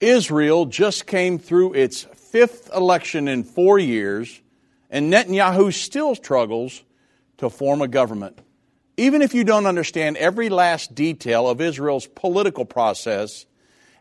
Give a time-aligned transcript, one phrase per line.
[0.00, 4.40] Israel just came through its fifth election in four years,
[4.90, 6.84] and Netanyahu still struggles
[7.38, 8.38] to form a government.
[8.96, 13.46] Even if you don't understand every last detail of Israel's political process,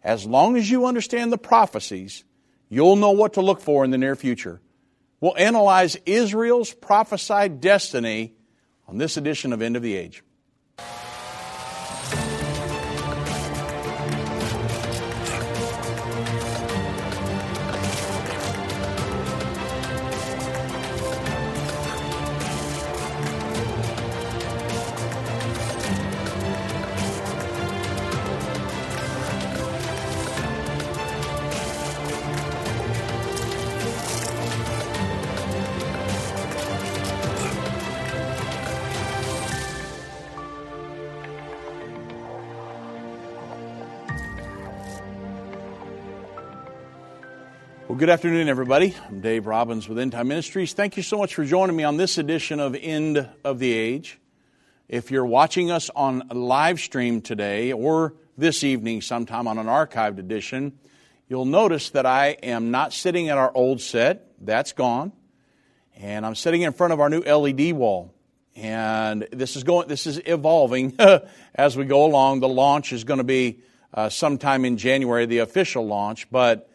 [0.03, 2.23] as long as you understand the prophecies,
[2.69, 4.61] you'll know what to look for in the near future.
[5.19, 8.33] We'll analyze Israel's prophesied destiny
[8.87, 10.23] on this edition of End of the Age.
[47.97, 48.93] Well, good afternoon, everybody.
[49.07, 50.73] I'm Dave Robbins with End Time Ministries.
[50.73, 54.19] Thank you so much for joining me on this edition of End of the Age.
[54.87, 60.19] If you're watching us on live stream today or this evening sometime on an archived
[60.19, 60.77] edition,
[61.27, 64.31] you'll notice that I am not sitting at our old set.
[64.45, 65.11] That's gone.
[65.95, 68.13] And I'm sitting in front of our new LED wall.
[68.55, 70.95] And this is going, this is evolving
[71.55, 72.41] as we go along.
[72.41, 76.69] The launch is going to be uh, sometime in January, the official launch, but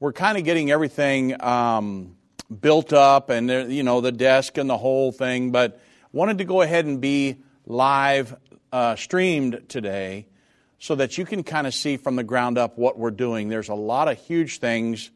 [0.00, 2.16] we're kind of getting everything um,
[2.60, 6.62] built up and you know the desk and the whole thing but wanted to go
[6.62, 8.34] ahead and be live
[8.72, 10.26] uh, streamed today
[10.78, 13.48] so that you can kind of see from the ground up what we're doing.
[13.48, 15.10] There's a lot of huge things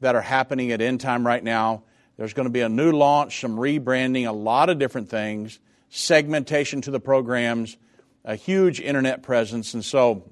[0.00, 1.84] that are happening at end time right now.
[2.18, 6.80] There's going to be a new launch some rebranding a lot of different things segmentation
[6.82, 7.76] to the programs
[8.24, 10.30] a huge internet presence and so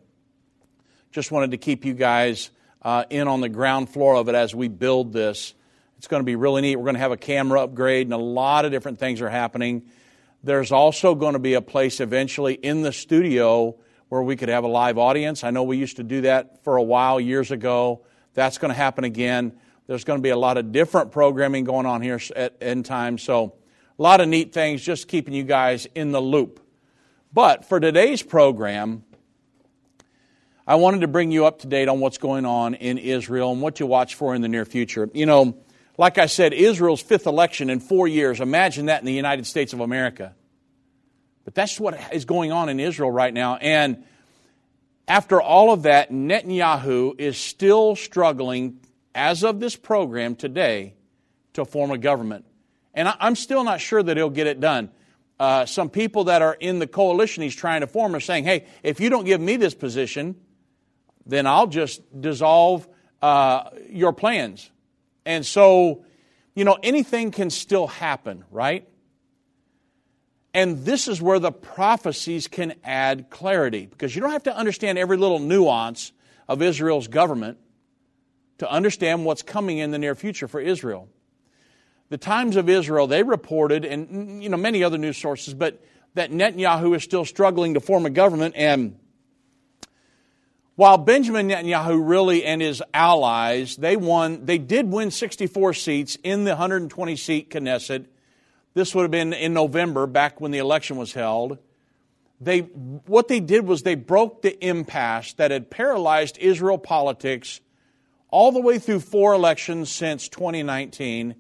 [1.12, 2.50] just wanted to keep you guys
[2.84, 5.54] uh, in on the ground floor of it as we build this.
[5.98, 6.76] It's going to be really neat.
[6.76, 9.90] We're going to have a camera upgrade, and a lot of different things are happening.
[10.42, 13.76] There's also going to be a place eventually in the studio
[14.10, 15.42] where we could have a live audience.
[15.42, 18.04] I know we used to do that for a while years ago.
[18.34, 19.58] That's going to happen again.
[19.86, 23.16] There's going to be a lot of different programming going on here at end time.
[23.18, 23.54] So,
[23.98, 26.60] a lot of neat things, just keeping you guys in the loop.
[27.32, 29.04] But for today's program,
[30.66, 33.60] I wanted to bring you up to date on what's going on in Israel and
[33.60, 35.10] what to watch for in the near future.
[35.12, 35.58] You know,
[35.98, 38.40] like I said, Israel's fifth election in four years.
[38.40, 40.34] Imagine that in the United States of America.
[41.44, 43.56] But that's what is going on in Israel right now.
[43.56, 44.04] And
[45.06, 48.80] after all of that, Netanyahu is still struggling,
[49.14, 50.94] as of this program today,
[51.52, 52.46] to form a government.
[52.94, 54.90] And I'm still not sure that he'll get it done.
[55.38, 58.66] Uh, some people that are in the coalition he's trying to form are saying, hey,
[58.82, 60.36] if you don't give me this position,
[61.26, 62.86] then I'll just dissolve
[63.22, 64.70] uh, your plans.
[65.24, 66.04] And so,
[66.54, 68.86] you know, anything can still happen, right?
[70.52, 74.98] And this is where the prophecies can add clarity because you don't have to understand
[74.98, 76.12] every little nuance
[76.48, 77.58] of Israel's government
[78.58, 81.08] to understand what's coming in the near future for Israel.
[82.10, 85.82] The Times of Israel, they reported, and you know, many other news sources, but
[86.14, 88.96] that Netanyahu is still struggling to form a government and
[90.76, 96.44] while Benjamin Netanyahu really and his allies, they won, they did win 64 seats in
[96.44, 98.06] the 120 seat Knesset.
[98.74, 101.58] This would have been in November, back when the election was held.
[102.40, 107.60] They, what they did was they broke the impasse that had paralyzed Israel politics
[108.30, 111.36] all the way through four elections since 2019.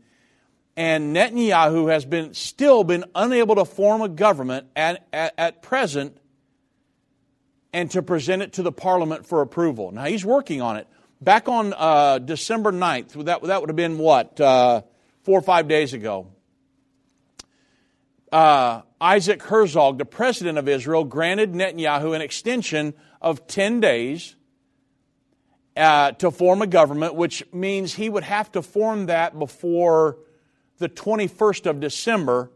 [0.76, 6.16] And Netanyahu has been, still been unable to form a government at, at, at present
[7.74, 9.90] and to present it to the parliament for approval.
[9.90, 10.86] Now, he's working on it.
[11.20, 14.82] Back on uh, December 9th, that, that would have been what, uh,
[15.24, 16.28] four or five days ago,
[18.30, 24.36] uh, Isaac Herzog, the president of Israel, granted Netanyahu an extension of 10 days
[25.76, 30.18] uh, to form a government, which means he would have to form that before
[30.78, 32.52] the 21st of December.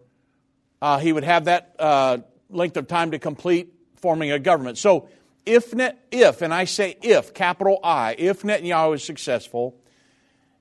[0.81, 2.19] Uh, he would have that uh,
[2.50, 4.78] length of time to complete forming a government.
[4.78, 5.08] So
[5.48, 9.74] if, Net, if, and I say if, capital I, if Netanyahu is successful,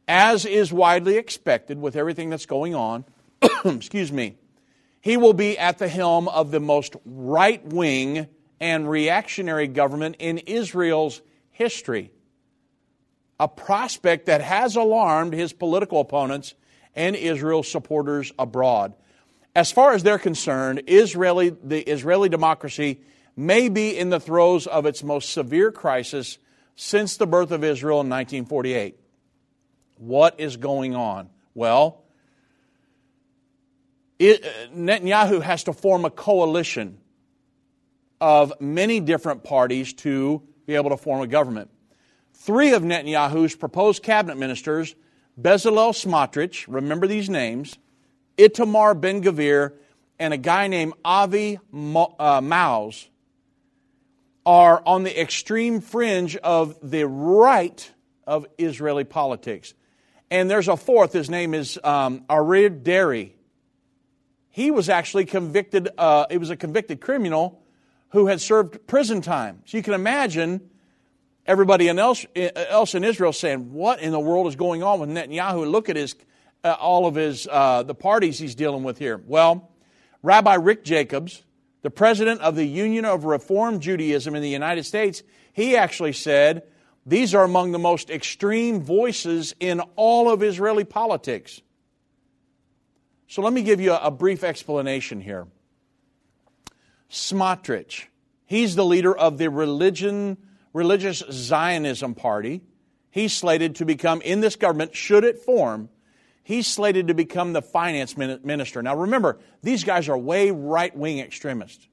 [0.08, 3.04] as is widely expected with everything that's going on,
[3.66, 4.38] excuse me,
[5.02, 8.28] he will be at the helm of the most right wing
[8.60, 12.12] and reactionary government in Israel's history.
[13.40, 16.56] A prospect that has alarmed his political opponents
[16.96, 18.94] and Israel supporters abroad.
[19.54, 23.02] As far as they're concerned, Israeli, the Israeli democracy
[23.38, 26.40] may be in the throes of its most severe crisis
[26.76, 29.00] since the birth of Israel in 1948.
[29.98, 31.30] What is going on?
[31.54, 32.04] Well,
[34.20, 34.44] it,
[34.76, 36.98] Netanyahu has to form a coalition
[38.20, 41.70] of many different parties to be able to form a government.
[42.34, 44.96] Three of Netanyahu's proposed cabinet ministers,
[45.40, 47.78] Bezalel Smotrich, remember these names,
[48.38, 49.74] Itamar Ben Gvir,
[50.20, 53.08] and a guy named Avi uh, Maoz,
[54.48, 57.92] are on the extreme fringe of the right
[58.26, 59.74] of Israeli politics.
[60.32, 63.36] And there's a fourth, his name is um, Aryeh Deri.
[64.50, 67.62] He was actually convicted, uh, he was a convicted criminal
[68.12, 69.64] who had served prison time.
[69.66, 70.70] So you can imagine
[71.46, 75.70] everybody else, else in Israel saying, What in the world is going on with Netanyahu?
[75.70, 76.16] Look at his,
[76.64, 79.22] uh, all of his, uh, the parties he's dealing with here.
[79.28, 79.70] Well,
[80.24, 81.44] Rabbi Rick Jacobs,
[81.88, 85.24] the president of the Union of Reform Judaism in the United States,
[85.54, 86.64] he actually said,
[87.06, 91.62] these are among the most extreme voices in all of Israeli politics.
[93.30, 95.48] So let me give you a, brief explanation here.
[97.10, 98.08] Smotrich,
[98.46, 100.36] he's the leader of the religion,
[100.74, 102.64] religious Zionism party.
[103.12, 105.88] He's slated to become, in this government, should it form,
[106.48, 108.82] he's slated to become the finance minister.
[108.82, 111.86] Now remember, these guys are way right wing extremists.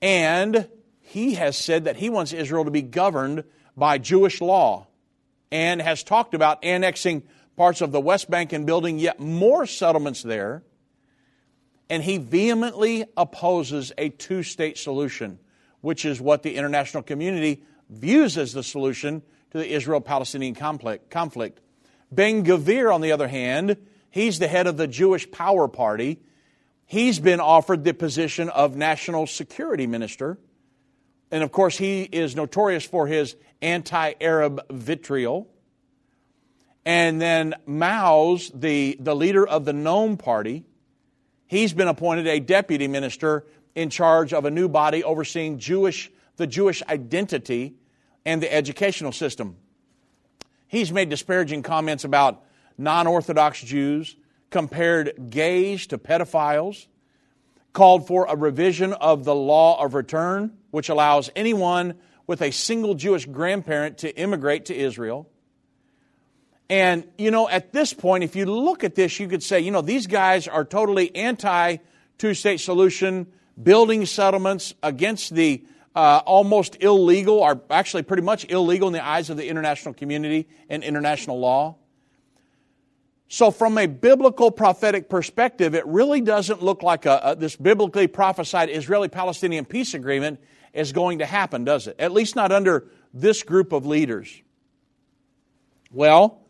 [0.00, 0.66] And
[1.00, 3.44] he has said that he wants Israel to be governed
[3.76, 4.86] by Jewish law
[5.52, 10.22] and has talked about annexing parts of the West Bank and building yet more settlements
[10.22, 10.62] there.
[11.90, 15.38] And he vehemently opposes a two state solution,
[15.82, 19.20] which is what the international community views as the solution
[19.50, 21.60] to the Israel Palestinian conflict.
[22.10, 23.76] Ben Gvir, on the other hand,
[24.10, 26.20] he's the head of the Jewish Power Party.
[26.86, 30.38] He's been offered the position of national security minister.
[31.30, 35.48] And of course, he is notorious for his anti Arab vitriol.
[36.84, 40.64] And then Maoz, the, the leader of the Noam Party,
[41.48, 43.44] he's been appointed a deputy minister
[43.74, 47.74] in charge of a new body overseeing Jewish, the Jewish identity
[48.24, 49.56] and the educational system.
[50.68, 52.42] He's made disparaging comments about
[52.78, 54.16] non Orthodox Jews,
[54.50, 56.86] compared gays to pedophiles,
[57.72, 61.94] called for a revision of the law of return, which allows anyone
[62.26, 65.28] with a single Jewish grandparent to immigrate to Israel.
[66.68, 69.70] And, you know, at this point, if you look at this, you could say, you
[69.70, 71.76] know, these guys are totally anti
[72.18, 73.26] two state solution,
[73.62, 75.64] building settlements against the
[75.96, 80.46] uh, almost illegal, or actually pretty much illegal in the eyes of the international community
[80.68, 81.74] and international law.
[83.28, 88.06] So, from a biblical prophetic perspective, it really doesn't look like a, a, this biblically
[88.06, 90.38] prophesied Israeli Palestinian peace agreement
[90.74, 91.96] is going to happen, does it?
[91.98, 94.42] At least not under this group of leaders.
[95.90, 96.42] Well,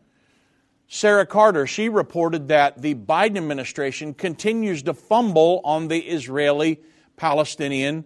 [0.89, 6.81] Sarah Carter, she reported that the Biden administration continues to fumble on the Israeli
[7.17, 8.05] Palestinian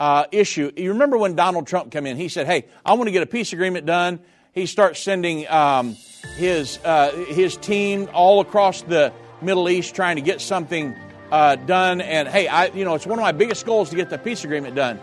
[0.00, 0.72] uh, issue.
[0.76, 2.16] You remember when Donald Trump came in?
[2.16, 4.18] He said, Hey, I want to get a peace agreement done.
[4.52, 5.46] He starts sending.
[5.48, 5.96] Um,
[6.36, 9.12] his, uh, his team all across the
[9.42, 10.94] Middle East trying to get something
[11.30, 12.00] uh, done.
[12.00, 14.44] And hey, I, you know, it's one of my biggest goals to get the peace
[14.44, 15.00] agreement done.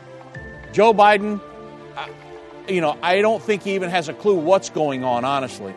[0.73, 1.41] Joe Biden,
[1.95, 2.09] I,
[2.67, 5.73] you know, I don't think he even has a clue what's going on, honestly.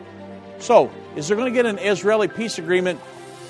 [0.59, 2.99] So, is there going to get an Israeli peace agreement,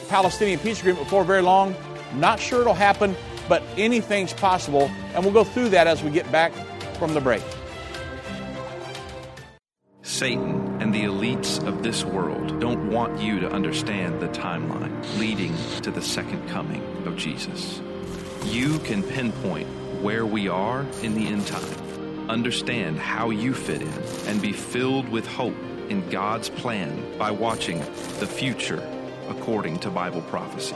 [0.07, 1.75] Palestinian peace agreement before very long?
[2.15, 3.15] Not sure it'll happen,
[3.47, 4.89] but anything's possible.
[5.13, 6.53] And we'll go through that as we get back
[6.97, 7.43] from the break.
[10.03, 15.55] Satan and the elites of this world don't want you to understand the timeline leading
[15.81, 17.81] to the second coming of Jesus.
[18.45, 19.67] You can pinpoint
[20.01, 23.93] where we are in the end time, understand how you fit in,
[24.27, 25.55] and be filled with hope
[25.89, 27.79] in God's plan by watching
[28.19, 28.87] The Future
[29.29, 30.75] According to Bible Prophecy.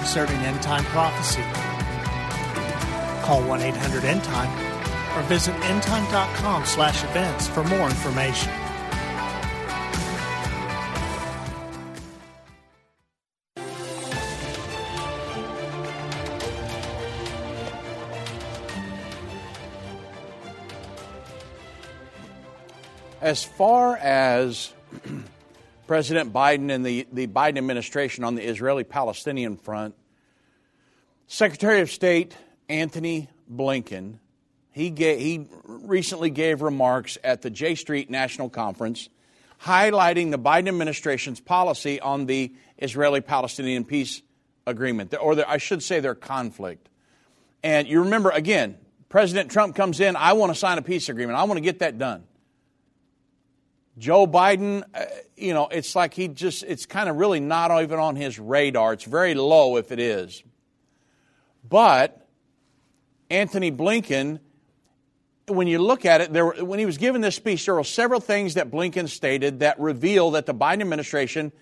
[0.00, 1.42] concerning end time prophecy.
[3.22, 4.50] Call 1 800 End Time
[5.14, 8.50] or visit endtime.com slash events for more information.
[23.20, 24.72] As far as
[25.90, 29.96] President Biden and the, the Biden administration on the Israeli Palestinian front,
[31.26, 32.36] Secretary of State
[32.68, 34.20] Antony Blinken
[34.72, 39.08] he, he recently gave remarks at the J Street National Conference
[39.62, 44.22] highlighting the Biden administration's policy on the Israeli Palestinian peace
[44.66, 46.88] agreement, or the, I should say their conflict.
[47.62, 48.78] And you remember, again,
[49.08, 51.80] President Trump comes in, I want to sign a peace agreement, I want to get
[51.80, 52.24] that done.
[53.98, 55.04] Joe Biden, uh,
[55.40, 58.92] you know, it's like he just, it's kind of really not even on his radar.
[58.92, 60.42] It's very low if it is.
[61.68, 62.26] But
[63.30, 64.40] Antony Blinken
[65.54, 68.20] when you look at it, there, when he was given this speech, there were several
[68.20, 71.52] things that Blinken stated that reveal that the Biden administration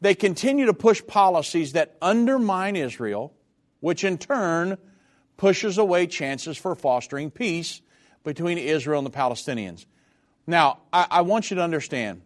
[0.00, 3.34] they continue to push policies that undermine Israel,
[3.80, 4.78] which in turn
[5.36, 7.80] pushes away chances for fostering peace
[8.22, 9.86] between Israel and the Palestinians.
[10.46, 12.22] Now, I, I want you to understand,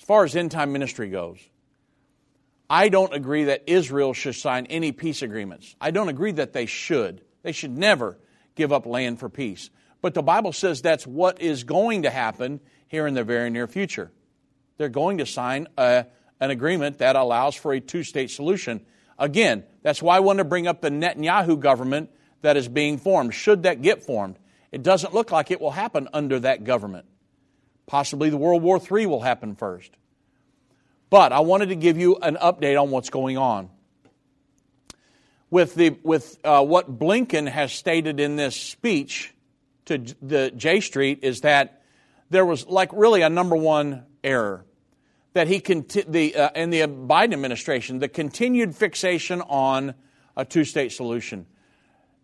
[0.00, 1.38] as far as end time ministry goes,
[2.70, 5.76] I don't agree that Israel should sign any peace agreements.
[5.78, 7.20] I don't agree that they should.
[7.42, 8.16] They should never
[8.54, 9.68] give up land for peace.
[10.00, 13.66] But the Bible says that's what is going to happen here in the very near
[13.66, 14.10] future.
[14.78, 16.06] They're going to sign a,
[16.40, 18.80] an agreement that allows for a two state solution.
[19.18, 22.08] Again, that's why I want to bring up the Netanyahu government
[22.40, 23.34] that is being formed.
[23.34, 24.38] Should that get formed,
[24.72, 27.04] it doesn't look like it will happen under that government.
[27.86, 29.90] Possibly the World War III will happen first.
[31.08, 33.68] But I wanted to give you an update on what's going on
[35.50, 39.34] with, the, with uh, what Blinken has stated in this speech
[39.86, 41.82] to the J Street is that
[42.30, 44.64] there was like really a number one error
[45.32, 49.94] that he conti- the uh, in the Biden administration the continued fixation on
[50.36, 51.46] a two-state solution.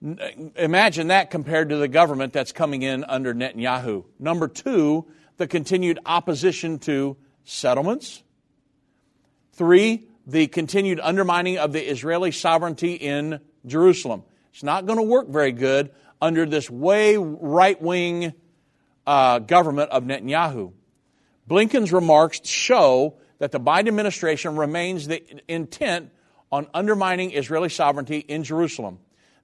[0.03, 4.05] Imagine that compared to the government that's coming in under Netanyahu.
[4.19, 5.07] Number two,
[5.38, 8.23] the continued opposition to settlements.
[9.53, 14.23] Three, the continued undermining of the Israeli sovereignty in Jerusalem.
[14.53, 18.35] It's not going to work very good under this way right wing
[19.07, 20.73] uh, government of Netanyahu.
[21.49, 26.11] Blinken's remarks show that the Biden administration remains the intent
[26.50, 28.99] on undermining Israeli sovereignty in Jerusalem.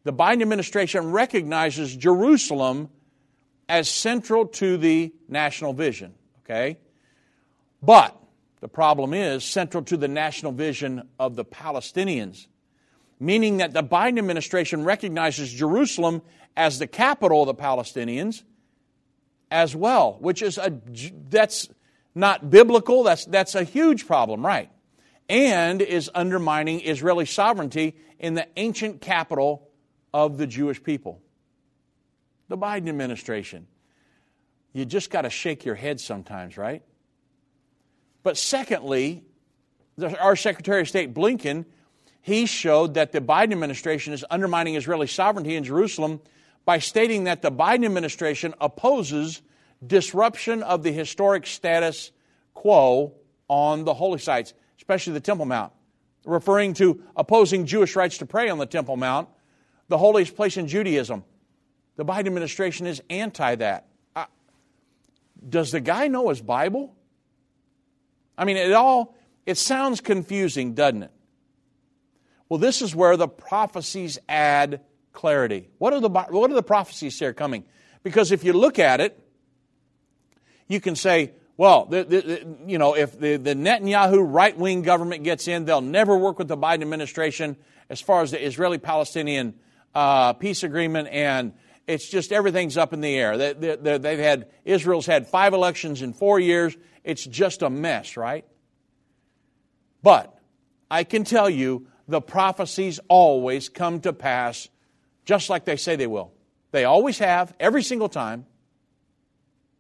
[0.04, 2.90] The Biden administration recognizes Jerusalem
[3.68, 6.78] as central to the national vision, okay?
[7.82, 8.16] But
[8.60, 12.46] the problem is central to the national vision of the Palestinians,
[13.20, 16.22] meaning that the Biden administration recognizes Jerusalem
[16.56, 18.42] as the capital of the Palestinians
[19.50, 20.72] as well, which is a
[21.28, 21.68] that's
[22.14, 24.70] not biblical, that's that's a huge problem, right?
[25.28, 29.68] And is undermining Israeli sovereignty in the ancient capital
[30.12, 31.20] of the Jewish people.
[32.48, 33.66] The Biden administration.
[34.72, 36.82] You just got to shake your head sometimes, right?
[38.22, 39.24] But secondly,
[40.20, 41.66] our Secretary of State Blinken,
[42.20, 46.20] he showed that the Biden administration is undermining Israeli sovereignty in Jerusalem
[46.64, 49.42] by stating that the Biden administration opposes
[49.84, 52.12] disruption of the historic status
[52.54, 53.14] quo
[53.48, 55.72] on the holy sites, especially the Temple Mount,
[56.24, 59.28] referring to opposing Jewish rights to pray on the Temple Mount,
[59.88, 61.24] the holiest place in Judaism.
[61.96, 63.86] The Biden administration is anti that.
[65.48, 66.94] Does the guy know his Bible?
[68.38, 71.10] I mean, it all, it sounds confusing, doesn't it?
[72.48, 75.68] Well, this is where the prophecies add clarity.
[75.78, 77.64] What are the, what are the prophecies here coming?
[78.02, 79.18] Because if you look at it,
[80.68, 85.22] you can say, well, the, the, you know, if the, the Netanyahu right wing government
[85.22, 87.56] gets in, they'll never work with the Biden administration
[87.88, 89.54] as far as the Israeli Palestinian
[89.94, 91.52] uh, peace agreement, and
[91.86, 93.36] it's just everything's up in the air.
[93.36, 96.76] They, they, they've had, Israel's had five elections in four years.
[97.04, 98.44] It's just a mess, right?
[100.02, 100.36] But
[100.90, 104.68] I can tell you the prophecies always come to pass
[105.24, 106.32] just like they say they will.
[106.70, 108.46] They always have, every single time,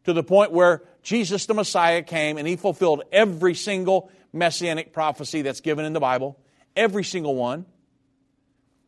[0.04, 5.42] to the point where Jesus the Messiah came and he fulfilled every single messianic prophecy
[5.42, 6.38] that's given in the Bible,
[6.76, 7.66] every single one.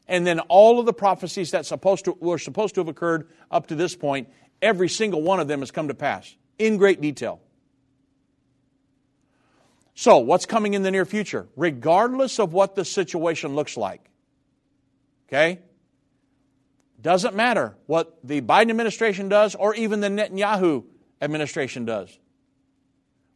[0.07, 3.69] And then all of the prophecies that supposed to, were supposed to have occurred up
[3.69, 4.29] to this point,
[4.61, 7.41] every single one of them has come to pass in great detail.
[9.95, 11.49] So, what's coming in the near future?
[11.57, 14.11] Regardless of what the situation looks like.
[15.29, 15.61] Okay?
[17.01, 20.85] Doesn't matter what the Biden administration does or even the Netanyahu
[21.21, 22.19] administration does.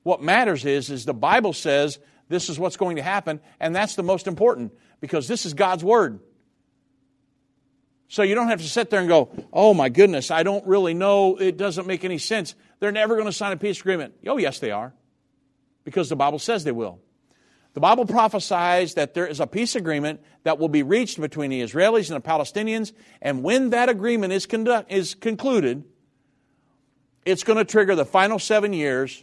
[0.02, 1.98] What matters is, is the Bible says
[2.28, 5.84] this is what's going to happen, and that's the most important because this is God's
[5.84, 6.20] Word.
[8.08, 10.94] So you don't have to sit there and go, oh my goodness, I don't really
[10.94, 12.54] know, it doesn't make any sense.
[12.80, 14.14] They're never going to sign a peace agreement.
[14.26, 14.94] Oh, yes, they are
[15.84, 17.00] because the Bible says they will.
[17.74, 21.62] The Bible prophesies that there is a peace agreement that will be reached between the
[21.62, 25.84] Israelis and the Palestinians, and when that agreement is, conduct, is concluded,
[27.24, 29.22] it's going to trigger the final seven years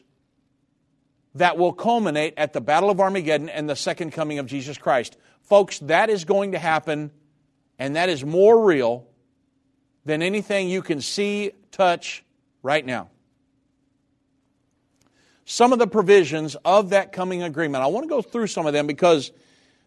[1.34, 5.18] that will culminate at the Battle of Armageddon and the second coming of Jesus Christ.
[5.42, 7.12] Folks, that is going to happen,
[7.80, 9.08] and that is more real
[10.06, 12.24] than anything you can see, touch
[12.62, 13.10] right now
[15.46, 17.84] some of the provisions of that coming agreement.
[17.84, 19.32] I want to go through some of them because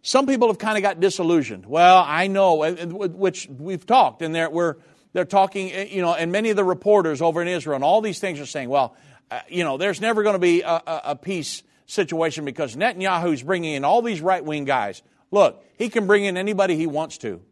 [0.03, 1.67] some people have kind of got disillusioned.
[1.67, 4.77] Well, I know, which we've talked, and they're, we're,
[5.13, 8.01] they're talking, eh, you know, and many of the reporters over in Israel and all
[8.01, 8.97] these things are saying, well,
[9.31, 13.43] uh, you know, there's never going to be a, a, a peace situation because Netanyahu's
[13.43, 15.03] bringing in all these right wing guys.
[15.31, 17.43] Look, he can bring in anybody he wants to.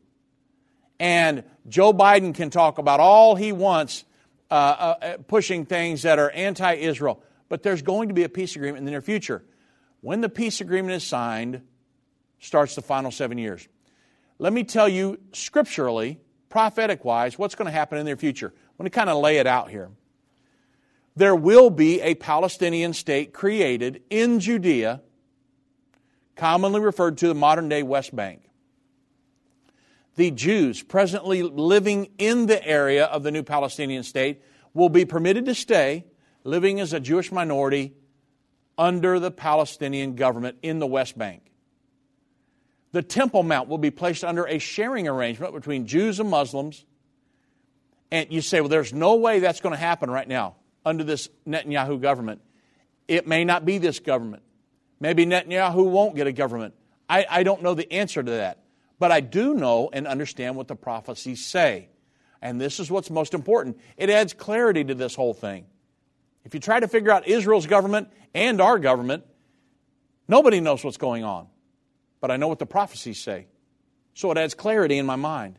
[0.99, 4.05] And Joe Biden can talk about all he wants,
[4.51, 8.57] uh, uh, pushing things that are anti Israel but there's going to be a peace
[8.57, 9.45] agreement in the near future.
[10.01, 11.63] When the peace agreement is signed,
[12.41, 13.67] starts the final seven years.
[14.39, 18.53] Let me tell you scripturally, prophetic wise, what's going to happen in the near future.
[18.79, 19.91] Going to kind of lay it out here.
[21.15, 25.01] There will be a Palestinian state created in Judea,
[26.35, 28.46] commonly referred to the modern day West Bank.
[30.17, 34.43] The Jews presently living in the area of the new Palestinian state
[34.75, 36.05] will be permitted to stay
[36.43, 37.95] living as a Jewish minority
[38.79, 41.43] under the Palestinian government in the West Bank.
[42.93, 46.85] The Temple Mount will be placed under a sharing arrangement between Jews and Muslims.
[48.11, 51.29] And you say, well, there's no way that's going to happen right now under this
[51.47, 52.41] Netanyahu government.
[53.09, 54.43] It may not be this government.
[54.99, 56.75] Maybe Netanyahu won't get a government.
[57.09, 58.63] I, I don't know the answer to that.
[58.99, 61.89] But I do know and understand what the prophecies say.
[62.41, 63.79] And this is what's most important.
[63.97, 65.67] It adds clarity to this whole thing.
[66.45, 69.25] If you try to figure out Israel's government and our government,
[70.29, 71.49] nobody knows what's going on.
[72.21, 73.49] But I know what the prophecies say.
[74.15, 75.59] So it adds clarity in my mind.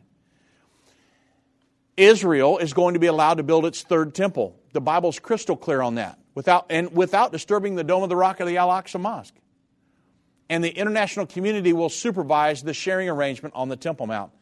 [1.96, 4.58] Israel is going to be allowed to build its third temple.
[4.72, 6.18] The Bible's crystal clear on that.
[6.34, 9.34] Without, and without disturbing the Dome of the Rock of the Al Aqsa Mosque.
[10.50, 14.32] And the international community will supervise the sharing arrangement on the Temple Mount.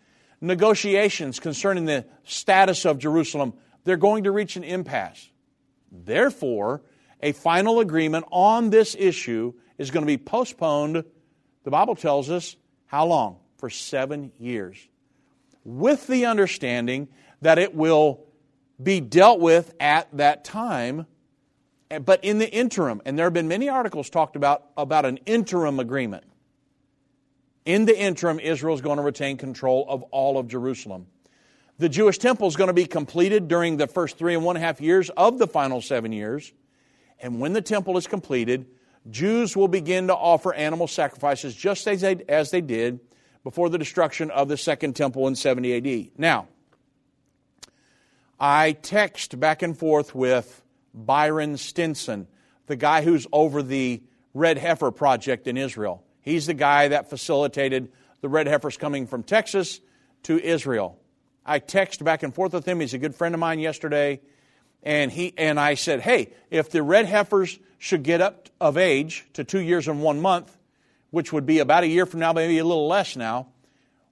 [0.40, 5.30] Negotiations concerning the status of Jerusalem, they're going to reach an impasse.
[5.90, 6.82] Therefore,
[7.20, 11.04] a final agreement on this issue is going to be postponed,
[11.64, 13.38] the Bible tells us, how long?
[13.56, 14.78] For seven years.
[15.64, 17.08] With the understanding
[17.40, 18.24] that it will
[18.80, 21.06] be dealt with at that time,
[22.02, 25.78] but in the interim, and there have been many articles talked about, about an interim
[25.78, 26.24] agreement.
[27.64, 31.06] In the interim, Israel is going to retain control of all of Jerusalem.
[31.78, 34.80] The Jewish temple is going to be completed during the first three and one half
[34.80, 36.52] years of the final seven years.
[37.20, 38.66] And when the temple is completed,
[39.10, 43.00] Jews will begin to offer animal sacrifices just as they, as they did
[43.44, 46.18] before the destruction of the second temple in 70 AD.
[46.18, 46.48] Now,
[48.40, 50.62] I text back and forth with
[50.96, 52.26] Byron Stinson,
[52.66, 54.02] the guy who's over the
[54.34, 56.02] Red Heifer Project in Israel.
[56.22, 59.80] He's the guy that facilitated the red heifers coming from Texas
[60.24, 60.98] to Israel.
[61.44, 62.80] I text back and forth with him.
[62.80, 64.20] He's a good friend of mine yesterday.
[64.82, 69.26] And, he, and I said, hey, if the red heifers should get up of age
[69.34, 70.56] to two years and one month,
[71.10, 73.48] which would be about a year from now, maybe a little less now,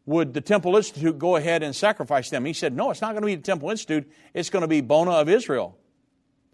[0.06, 2.44] would the Temple Institute go ahead and sacrifice them?
[2.44, 4.10] He said, no, it's not going to be the Temple Institute.
[4.32, 5.76] It's going to be Boneh of Israel,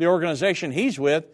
[0.00, 1.26] the organization he's with.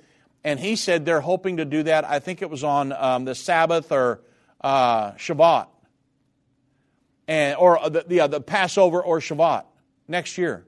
[0.45, 2.05] And he said they're hoping to do that.
[2.05, 4.21] I think it was on um, the Sabbath or
[4.61, 5.69] uh, Shabbat
[7.27, 9.65] and, or the, the, uh, the Passover or Shabbat
[10.07, 10.65] next year.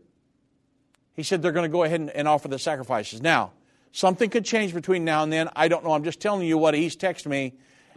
[1.15, 3.21] He said they're going to go ahead and, and offer the sacrifices.
[3.21, 3.53] Now,
[3.93, 5.49] something could change between now and then.
[5.55, 5.93] I don't know.
[5.93, 7.55] I'm just telling you what he's texted me.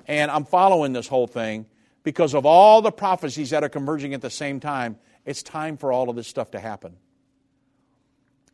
[0.07, 1.67] And I'm following this whole thing
[2.03, 4.97] because of all the prophecies that are converging at the same time.
[5.25, 6.97] It's time for all of this stuff to happen.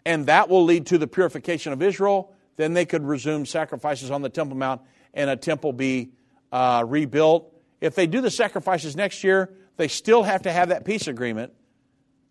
[0.08, 2.34] And that will lead to the purification of Israel.
[2.56, 4.82] Then they could resume sacrifices on the Temple Mount
[5.14, 6.12] and a temple be
[6.50, 7.54] uh, rebuilt.
[7.82, 11.52] If they do the sacrifices next year, they still have to have that peace agreement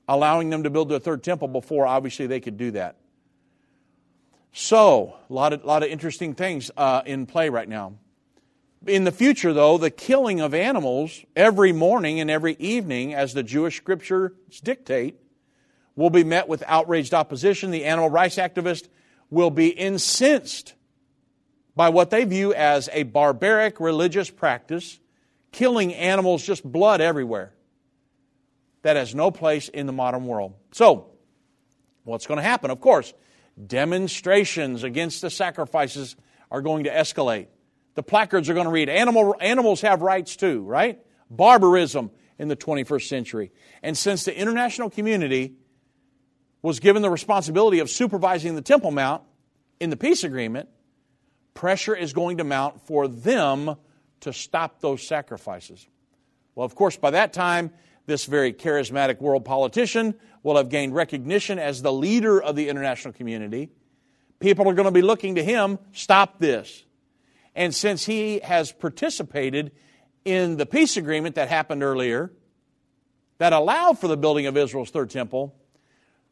[0.08, 2.96] allowing them to build their third temple before obviously they could do that.
[4.54, 7.98] So, a lot of, lot of interesting things uh, in play right now.
[8.86, 13.42] In the future, though, the killing of animals every morning and every evening, as the
[13.42, 14.32] Jewish scriptures
[14.64, 15.20] dictate,
[15.96, 17.70] will be met with outraged opposition.
[17.70, 18.88] The animal rights activist
[19.30, 20.74] will be incensed
[21.74, 25.00] by what they view as a barbaric religious practice,
[25.52, 27.52] killing animals, just blood everywhere.
[28.82, 30.54] That has no place in the modern world.
[30.72, 31.08] So,
[32.04, 32.70] what's going to happen?
[32.70, 33.12] Of course,
[33.64, 36.14] demonstrations against the sacrifices
[36.50, 37.48] are going to escalate.
[37.94, 41.00] The placards are going to read, Animal, animals have rights too, right?
[41.30, 43.52] Barbarism in the 21st century.
[43.82, 45.56] And since the international community
[46.66, 49.22] was given the responsibility of supervising the Temple Mount
[49.78, 50.68] in the peace agreement,
[51.54, 53.76] pressure is going to mount for them
[54.18, 55.86] to stop those sacrifices.
[56.56, 57.70] Well, of course, by that time,
[58.06, 63.14] this very charismatic world politician will have gained recognition as the leader of the international
[63.14, 63.70] community.
[64.40, 66.84] People are going to be looking to him, stop this.
[67.54, 69.70] And since he has participated
[70.24, 72.32] in the peace agreement that happened earlier,
[73.38, 75.54] that allowed for the building of Israel's third temple,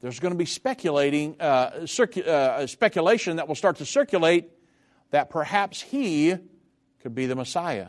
[0.04, 4.50] there's going to be speculating, uh, circu- uh, speculation that will start to circulate
[5.12, 6.34] that perhaps he
[7.00, 7.88] could be the Messiah.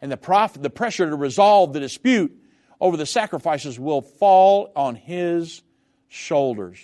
[0.00, 2.40] And the, prof- the pressure to resolve the dispute
[2.80, 5.60] over the sacrifices will fall on his
[6.06, 6.78] shoulders.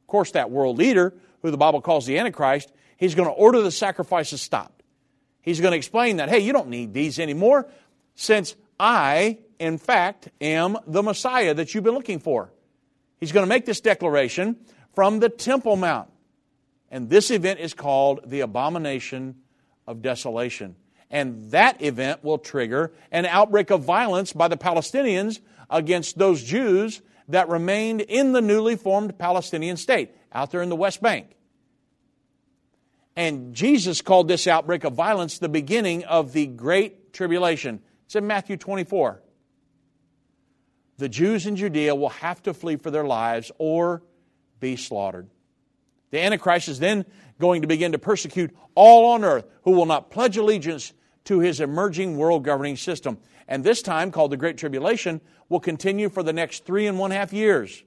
[0.00, 3.62] Of course, that world leader, who the Bible calls the Antichrist, He's going to order
[3.62, 4.82] the sacrifices stopped.
[5.40, 7.68] He's going to explain that, hey, you don't need these anymore
[8.16, 12.50] since I, in fact, am the Messiah that you've been looking for.
[13.24, 14.56] He's going to make this declaration
[14.94, 16.10] from the Temple Mount.
[16.90, 19.36] And this event is called the Abomination
[19.86, 20.76] of Desolation.
[21.10, 27.00] And that event will trigger an outbreak of violence by the Palestinians against those Jews
[27.28, 31.28] that remained in the newly formed Palestinian state out there in the West Bank.
[33.16, 37.80] And Jesus called this outbreak of violence the beginning of the Great Tribulation.
[38.04, 39.22] It's in Matthew 24.
[40.98, 44.02] The Jews in Judea will have to flee for their lives or
[44.60, 45.28] be slaughtered.
[46.10, 47.04] The Antichrist is then
[47.40, 50.92] going to begin to persecute all on earth who will not pledge allegiance
[51.24, 53.18] to his emerging world governing system.
[53.48, 57.10] And this time, called the Great Tribulation, will continue for the next three and one
[57.10, 57.82] half years.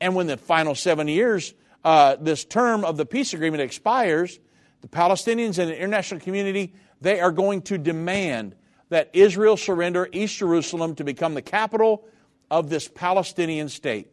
[0.00, 4.40] And when the final seven years uh, this term of the peace agreement expires,
[4.80, 8.56] the Palestinians and the international community, they are going to demand
[8.88, 12.04] that Israel surrender East Jerusalem to become the capital
[12.50, 14.08] of this Palestinian state.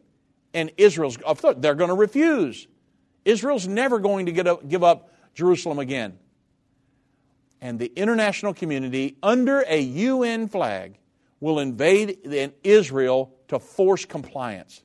[0.52, 1.18] And Israel's,
[1.56, 2.66] they're going to refuse.
[3.24, 6.18] Israel's never going to give up Jerusalem again.
[7.60, 10.98] And the international community, under a UN flag,
[11.40, 12.18] will invade
[12.62, 14.82] Israel to force compliance.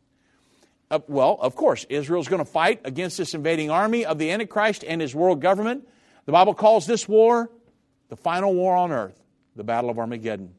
[0.92, 4.84] Uh, well, of course, Israel's going to fight against this invading army of the Antichrist
[4.88, 5.88] and his world government.
[6.26, 7.50] The Bible calls this war
[8.10, 9.19] the final war on earth,
[9.60, 10.56] the Battle of Armageddon.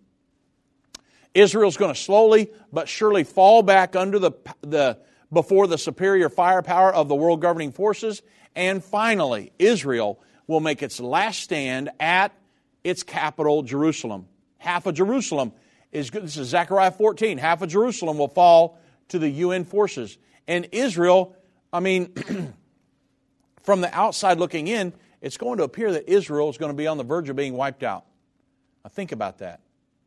[1.32, 4.98] Israel's going to slowly but surely fall back under the, the
[5.32, 8.20] before the superior firepower of the world governing forces,
[8.54, 12.32] and finally, Israel will make its last stand at
[12.84, 14.26] its capital, Jerusalem.
[14.58, 15.52] Half of Jerusalem
[15.92, 17.38] is this is Zechariah 14.
[17.38, 20.18] Half of Jerusalem will fall to the UN forces.
[20.46, 21.34] And Israel,
[21.72, 22.12] I mean,
[23.62, 26.86] from the outside looking in, it's going to appear that Israel is going to be
[26.86, 28.04] on the verge of being wiped out.
[28.92, 29.61] Think about that.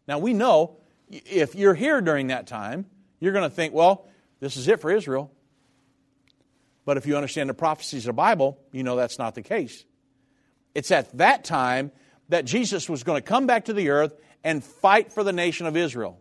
[0.08, 0.78] Now, we know
[1.10, 2.86] if you're here during that time,
[3.20, 4.08] you're going to think, well,
[4.40, 5.32] this is it for Israel.
[6.86, 9.86] But if you understand the prophecies of the Bible, you know that's not the case.
[10.76, 11.92] It's at that time
[12.30, 15.66] that Jesus was going to come back to the earth and fight for the nation
[15.66, 16.20] of Israel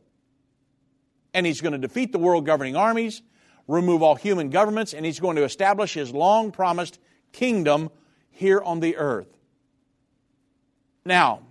[1.34, 3.22] and he's going to defeat the world governing armies,
[3.66, 6.98] remove all human governments, and he's going to establish his long promised
[7.32, 7.90] kingdom
[8.30, 9.28] here on the earth.
[11.04, 11.42] Now,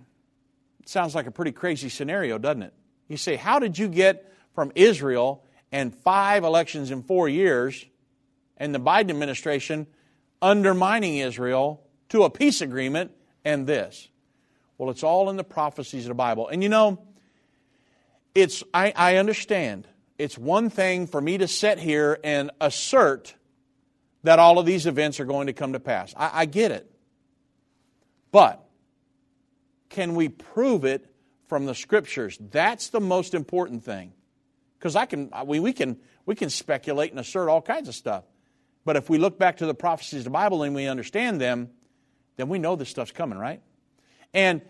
[0.84, 2.74] sounds like a pretty crazy scenario, doesn't it?
[3.08, 7.84] You say, how did you get from Israel and five elections in four years
[8.56, 9.86] and the Biden administration
[10.40, 13.12] undermining Israel to a peace agreement
[13.44, 14.08] and this?
[14.78, 16.48] Well, it's all in the prophecies of the Bible.
[16.48, 17.02] And you know,
[18.34, 19.86] it's, I, I understand.
[20.18, 23.34] It's one thing for me to sit here and assert
[24.22, 26.14] that all of these events are going to come to pass.
[26.16, 26.90] I, I get it.
[28.30, 28.61] But
[29.92, 31.06] can we prove it
[31.48, 32.36] from the scriptures?
[32.50, 34.12] That's the most important thing.
[34.78, 38.24] Because I can, we, we, can, we can speculate and assert all kinds of stuff.
[38.84, 41.70] But if we look back to the prophecies of the Bible and we understand them,
[42.36, 43.60] then we know this stuff's coming, right?
[44.34, 44.62] And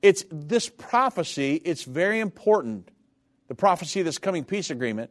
[0.00, 2.90] it's this prophecy, it's very important.
[3.48, 5.10] The prophecy of this coming peace agreement.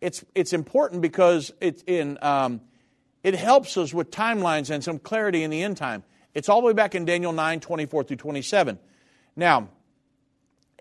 [0.00, 2.60] It's, it's important because it's in, um,
[3.22, 6.02] it helps us with timelines and some clarity in the end time.
[6.34, 8.78] It's all the way back in Daniel 9, 24 through 27.
[9.36, 9.68] Now,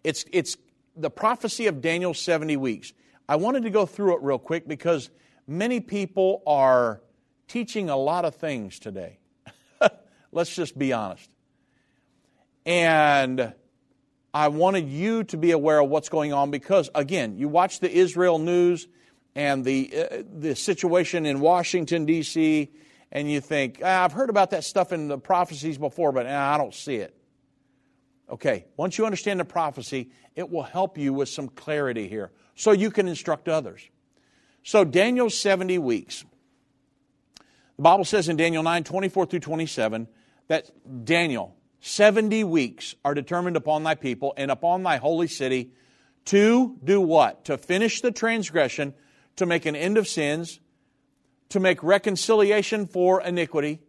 [0.03, 0.57] it's, it's
[0.95, 2.93] the prophecy of Daniel's 70 weeks.
[3.29, 5.09] I wanted to go through it real quick because
[5.47, 7.01] many people are
[7.47, 9.19] teaching a lot of things today.
[10.31, 11.29] Let's just be honest.
[12.65, 13.53] And
[14.33, 17.91] I wanted you to be aware of what's going on because, again, you watch the
[17.91, 18.87] Israel news
[19.35, 22.69] and the, uh, the situation in Washington, D.C.,
[23.13, 26.53] and you think, ah, I've heard about that stuff in the prophecies before, but ah,
[26.53, 27.15] I don't see it.
[28.31, 32.71] Okay, once you understand the prophecy, it will help you with some clarity here so
[32.71, 33.81] you can instruct others.
[34.63, 36.23] So, Daniel's 70 weeks.
[37.75, 40.07] The Bible says in Daniel 9 24 through 27
[40.47, 40.71] that
[41.05, 45.71] Daniel, 70 weeks are determined upon thy people and upon thy holy city
[46.25, 47.45] to do what?
[47.45, 48.93] To finish the transgression,
[49.37, 50.59] to make an end of sins,
[51.49, 53.79] to make reconciliation for iniquity,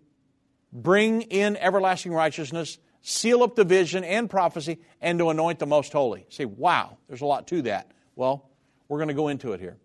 [0.72, 5.92] bring in everlasting righteousness, seal up the vision and prophecy, and to anoint the most
[5.92, 6.24] holy.
[6.30, 7.90] Say, wow, there's a lot to that.
[8.16, 8.48] Well,
[8.88, 9.76] we're going to go into it here.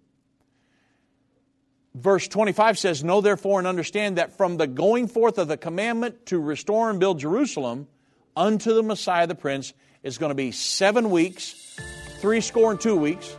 [1.95, 6.27] Verse 25 says, Know therefore and understand that from the going forth of the commandment
[6.27, 7.88] to restore and build Jerusalem
[8.36, 11.75] unto the Messiah the Prince is going to be seven weeks,
[12.19, 13.36] three score and two weeks.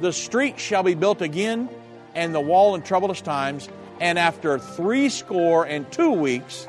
[0.00, 1.70] The street shall be built again,
[2.14, 3.68] and the wall in troublous times.
[4.00, 6.66] And after three score and two weeks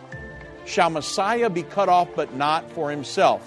[0.68, 3.42] shall Messiah be cut off, but not for himself.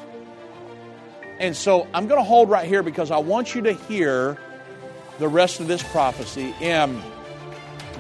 [1.38, 4.38] And so I'm going to hold right here because I want you to hear
[5.18, 6.54] the rest of this prophecy.
[6.60, 7.00] And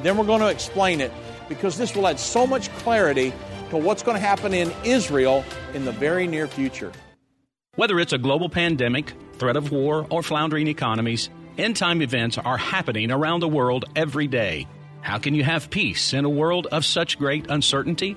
[0.02, 1.12] then we're going to explain it
[1.48, 3.32] because this will add so much clarity
[3.70, 6.92] to what's going to happen in Israel in the very near future.
[7.76, 12.56] Whether it's a global pandemic, threat of war, or floundering economies, end time events are
[12.56, 14.66] happening around the world every day.
[15.02, 18.16] How can you have peace in a world of such great uncertainty?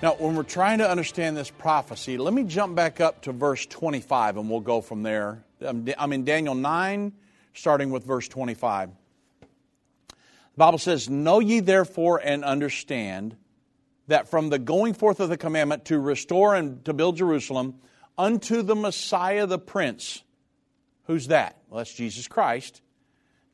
[0.00, 3.66] Now, when we're trying to understand this prophecy, let me jump back up to verse
[3.66, 5.42] 25 and we'll go from there.
[5.66, 7.12] Um, I'm in Daniel 9,
[7.52, 8.90] starting with verse 25.
[8.90, 10.16] The
[10.56, 13.36] Bible says, Know ye therefore and understand
[14.06, 17.74] that from the going forth of the commandment to restore and to build Jerusalem
[18.16, 20.22] unto the Messiah the Prince,
[21.06, 21.56] who's that?
[21.68, 22.82] Well, that's Jesus Christ.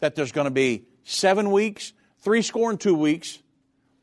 [0.00, 3.38] That there's going to be seven weeks, three score and two weeks.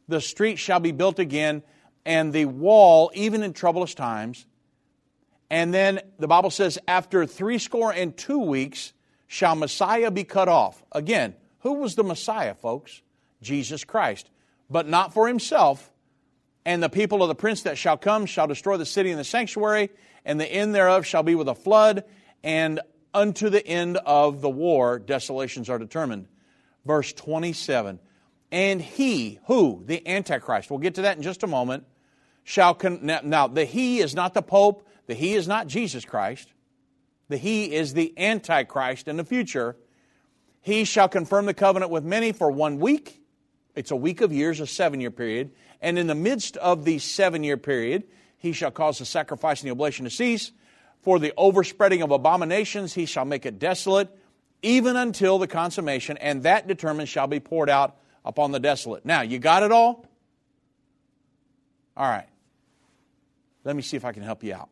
[0.07, 1.61] The street shall be built again
[2.05, 4.45] and the wall, even in troublous times.
[5.49, 8.93] And then the Bible says, after three score and two weeks
[9.27, 10.81] shall Messiah be cut off.
[10.91, 13.01] Again, who was the Messiah, folks?
[13.41, 14.29] Jesus Christ.
[14.69, 15.91] But not for himself.
[16.65, 19.25] And the people of the prince that shall come shall destroy the city and the
[19.25, 19.89] sanctuary,
[20.23, 22.03] and the end thereof shall be with a flood,
[22.43, 22.79] and
[23.13, 26.27] unto the end of the war, desolations are determined.
[26.85, 27.99] Verse 27.
[28.51, 29.83] And he, who?
[29.85, 30.69] The Antichrist.
[30.69, 31.85] We'll get to that in just a moment.
[32.51, 36.51] Shall con- now, the he is not the Pope, the he is not Jesus Christ.
[37.29, 39.77] The he is the Antichrist in the future.
[40.59, 43.21] He shall confirm the covenant with many for one week.
[43.73, 45.51] It's a week of years, a seven year period.
[45.79, 48.03] And in the midst of the seven year period,
[48.37, 50.51] he shall cause the sacrifice and the oblation to cease.
[51.03, 54.09] For the overspreading of abominations, he shall make it desolate,
[54.61, 59.05] even until the consummation, and that determined shall be poured out upon the desolate.
[59.05, 60.05] Now, you got it all?
[61.95, 62.27] All right.
[63.63, 64.69] Let me see if I can help you out.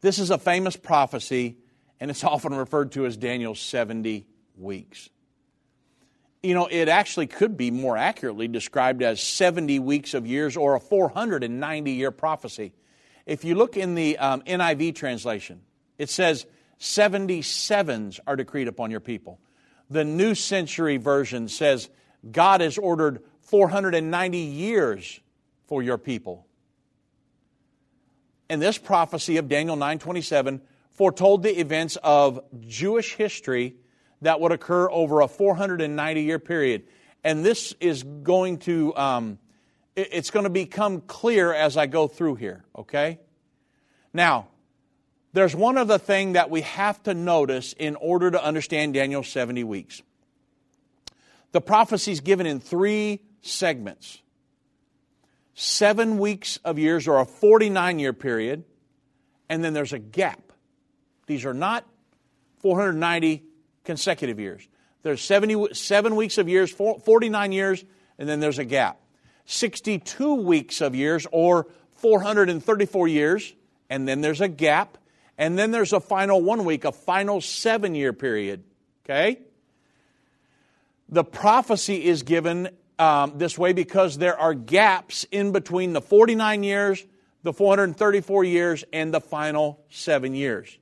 [0.00, 1.56] This is a famous prophecy,
[2.00, 4.26] and it's often referred to as Daniel's 70
[4.56, 5.08] weeks.
[6.42, 10.76] You know, it actually could be more accurately described as 70 weeks of years or
[10.76, 12.72] a 490 year prophecy.
[13.26, 15.62] If you look in the um, NIV translation,
[15.98, 16.46] it says
[16.78, 19.40] 77s are decreed upon your people.
[19.90, 21.90] The New Century Version says
[22.30, 25.20] God has ordered 490 years
[25.66, 26.46] for your people.
[28.48, 33.76] And this prophecy of Daniel 9:27 foretold the events of Jewish history
[34.22, 36.84] that would occur over a 490 year period.
[37.22, 39.38] And this is going to, um,
[39.96, 43.18] it's going to become clear as I go through here, okay?
[44.12, 44.48] Now,
[45.32, 49.64] there's one other thing that we have to notice in order to understand Daniel's 70
[49.64, 50.02] weeks.
[51.52, 54.20] The prophecy is given in three segments
[55.60, 58.62] seven weeks of years or a 49 year period,
[59.48, 60.52] and then there's a gap.
[61.26, 61.84] These are not
[62.60, 63.42] 490
[63.84, 64.66] consecutive years.
[65.02, 67.84] There's 70, seven weeks of years, 49 years,
[68.18, 69.00] and then there's a gap.
[69.46, 71.66] 62 weeks of years or
[71.96, 73.52] 434 years,
[73.90, 74.96] and then there's a gap.
[75.36, 78.62] And then there's a final one week, a final seven year period.
[79.04, 79.40] Okay?
[81.08, 86.62] The prophecy is given um, this way because there are gaps in between the 49
[86.62, 87.04] years,
[87.42, 90.76] the 434 years, and the final seven years.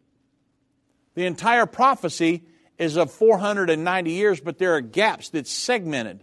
[1.14, 2.44] The entire prophecy
[2.78, 6.22] is of 490 years, but there are gaps that's segmented.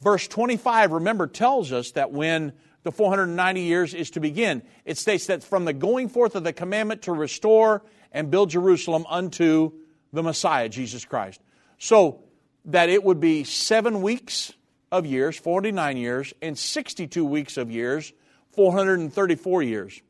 [0.00, 2.52] Verse 25, remember, tells us that when
[2.82, 6.52] the 490 years is to begin, it states that from the going forth of the
[6.52, 9.72] commandment to restore and build Jerusalem unto
[10.12, 11.40] the Messiah, Jesus Christ.
[11.78, 12.22] So
[12.66, 14.52] that it would be seven weeks
[14.94, 18.12] of years, 49 years, and 62 weeks of years,
[18.52, 20.00] 434 years.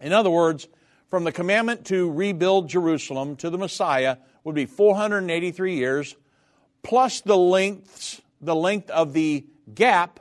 [0.00, 0.66] In other words,
[1.08, 6.16] from the commandment to rebuild Jerusalem to the Messiah would be 483 years,
[6.82, 10.20] plus the lengths, the length of the gap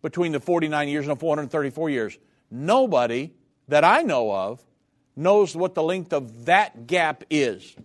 [0.00, 2.18] between the 49 years and the 434 years.
[2.50, 3.32] Nobody
[3.68, 4.64] that I know of
[5.14, 7.76] knows what the length of that gap is.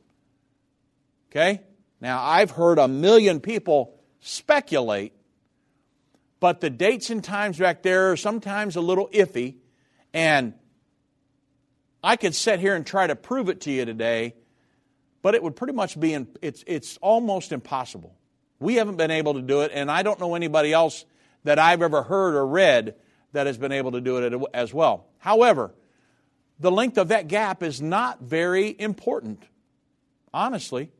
[1.30, 1.62] Okay?
[2.00, 5.14] Now, I've heard a million people speculate,
[6.40, 9.56] but the dates and times back there are sometimes a little iffy,
[10.14, 10.54] and
[12.04, 14.36] I could sit here and try to prove it to you today,
[15.22, 18.16] but it would pretty much be, in, it's, it's almost impossible.
[18.60, 21.06] We haven't been able to do it, and I don't know anybody else
[21.44, 22.96] that I've ever heard or read
[23.34, 25.08] that has been able to do it as well.
[25.20, 25.74] However,
[26.60, 29.44] the length of that gap is not very important,
[30.34, 30.92] honestly.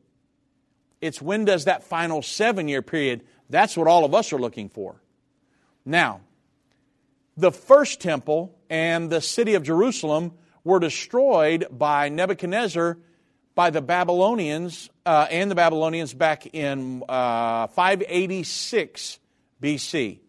[1.00, 4.68] It's when does that final seven year period, that's what all of us are looking
[4.68, 5.00] for.
[5.84, 6.20] Now,
[7.36, 10.32] the first temple and the city of Jerusalem
[10.64, 12.98] were destroyed by Nebuchadnezzar
[13.54, 19.18] by the Babylonians uh, and the Babylonians back in uh, 586
[19.60, 20.20] BC.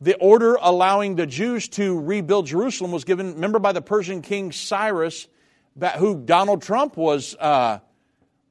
[0.00, 4.50] The order allowing the Jews to rebuild Jerusalem was given, remember, by the Persian king
[4.50, 5.28] Cyrus,
[5.98, 7.78] who Donald Trump was uh,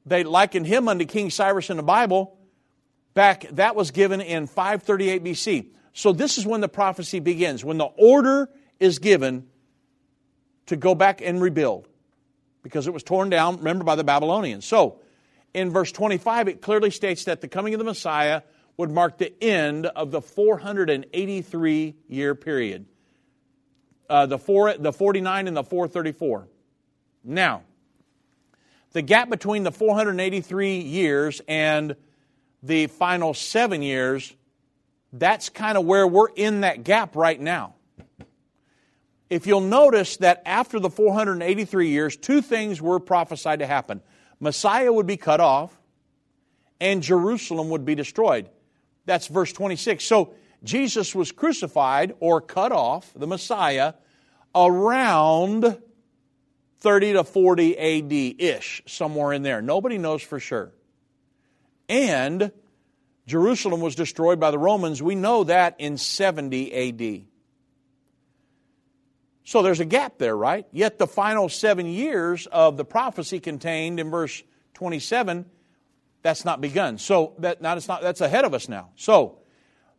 [0.04, 2.36] they likened him unto King Cyrus in the Bible.
[3.14, 5.66] Back, that was given in 538 BC.
[5.92, 8.48] So this is when the prophecy begins, when the order
[8.80, 9.46] is given
[10.66, 11.88] to go back and rebuild
[12.62, 14.64] because it was torn down, remember, by the Babylonians.
[14.64, 15.00] So
[15.52, 18.42] in verse 25, it clearly states that the coming of the Messiah
[18.76, 22.86] would mark the end of the 483 year period.
[24.08, 26.48] Uh, the, four, the 49 and the 434.
[27.24, 27.62] Now,
[28.92, 31.96] the gap between the 483 years and
[32.62, 34.34] the final seven years,
[35.12, 37.74] that's kind of where we're in that gap right now.
[39.28, 44.02] If you'll notice that after the 483 years, two things were prophesied to happen
[44.40, 45.78] Messiah would be cut off,
[46.80, 48.50] and Jerusalem would be destroyed.
[49.06, 50.04] That's verse 26.
[50.04, 50.34] So
[50.64, 53.94] Jesus was crucified or cut off, the Messiah,
[54.54, 55.80] around
[56.82, 59.62] 30 to 40 AD ish, somewhere in there.
[59.62, 60.72] Nobody knows for sure.
[61.88, 62.50] And
[63.26, 65.00] Jerusalem was destroyed by the Romans.
[65.00, 67.24] We know that in 70 AD.
[69.44, 70.66] So there's a gap there, right?
[70.72, 74.42] Yet the final seven years of the prophecy contained in verse
[74.74, 75.46] 27,
[76.22, 76.98] that's not begun.
[76.98, 78.90] So that not, it's not, that's ahead of us now.
[78.96, 79.38] So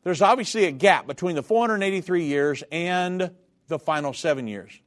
[0.03, 3.31] there's obviously a gap between the 483 years and
[3.67, 4.79] the final seven years.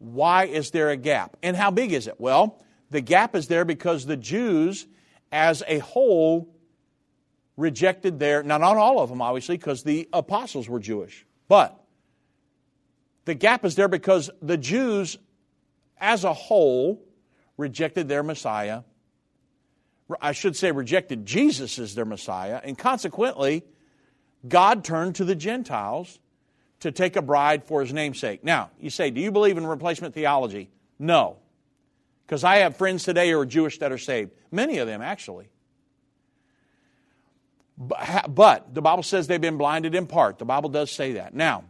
[0.00, 1.36] Why is there a gap?
[1.42, 2.18] And how big is it?
[2.18, 2.58] Well,
[2.90, 4.86] the gap is there because the Jews
[5.30, 6.48] as a whole
[7.56, 11.78] rejected their, now not all of them obviously, because the apostles were Jewish, but
[13.26, 15.18] the gap is there because the Jews
[15.98, 17.04] as a whole
[17.58, 18.82] rejected their Messiah.
[20.20, 23.62] I should say, rejected Jesus as their Messiah, and consequently,
[24.48, 26.18] God turned to the Gentiles
[26.80, 28.42] to take a bride for his namesake.
[28.42, 30.70] Now, you say, do you believe in replacement theology?
[30.98, 31.36] No.
[32.26, 34.32] Because I have friends today who are Jewish that are saved.
[34.50, 35.48] Many of them, actually.
[37.76, 40.38] But the Bible says they've been blinded in part.
[40.38, 41.34] The Bible does say that.
[41.34, 41.64] Now,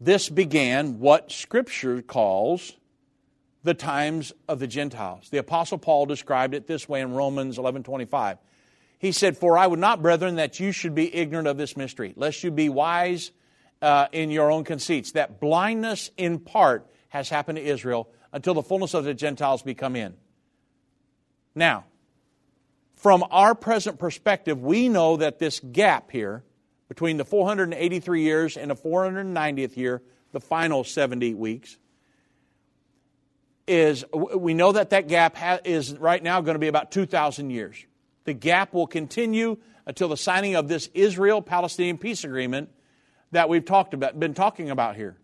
[0.00, 2.74] this began what Scripture calls
[3.64, 5.28] the times of the Gentiles.
[5.30, 8.38] The Apostle Paul described it this way in Romans 11 25.
[8.98, 12.14] He said, For I would not, brethren, that you should be ignorant of this mystery,
[12.16, 13.30] lest you be wise
[13.82, 15.12] uh, in your own conceits.
[15.12, 19.74] That blindness in part has happened to Israel until the fullness of the Gentiles be
[19.74, 20.14] come in.
[21.54, 21.84] Now,
[22.96, 26.42] from our present perspective, we know that this gap here
[26.88, 31.76] between the 483 years and the 490th year, the final 70 weeks,
[33.66, 37.84] is we know that that gap is right now going to be about 2,000 years.
[38.26, 39.56] The gap will continue
[39.86, 42.68] until the signing of this Israel Palestinian peace agreement
[43.30, 45.16] that we've talked about, been talking about here.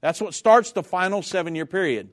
[0.00, 2.10] That's what starts the final seven year period.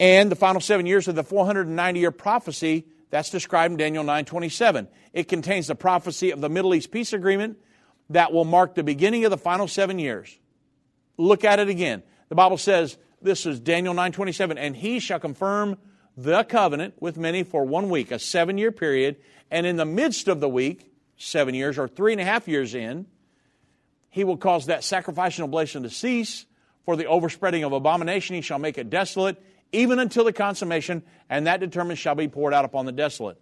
[0.00, 4.88] And the final seven years of the 490 year prophecy that's described in Daniel 9:27.
[5.12, 7.58] It contains the prophecy of the Middle East peace agreement
[8.08, 10.38] that will mark the beginning of the final 7 years.
[11.18, 12.02] Look at it again.
[12.30, 15.76] The Bible says this is Daniel 9:27 and he shall confirm
[16.16, 19.16] the covenant with many for one week, a seven year period,
[19.50, 22.74] and in the midst of the week, seven years or three and a half years
[22.74, 23.06] in,
[24.10, 26.46] he will cause that sacrificial oblation to cease.
[26.84, 29.40] For the overspreading of abomination, he shall make it desolate
[29.72, 33.40] even until the consummation, and that determined shall be poured out upon the desolate.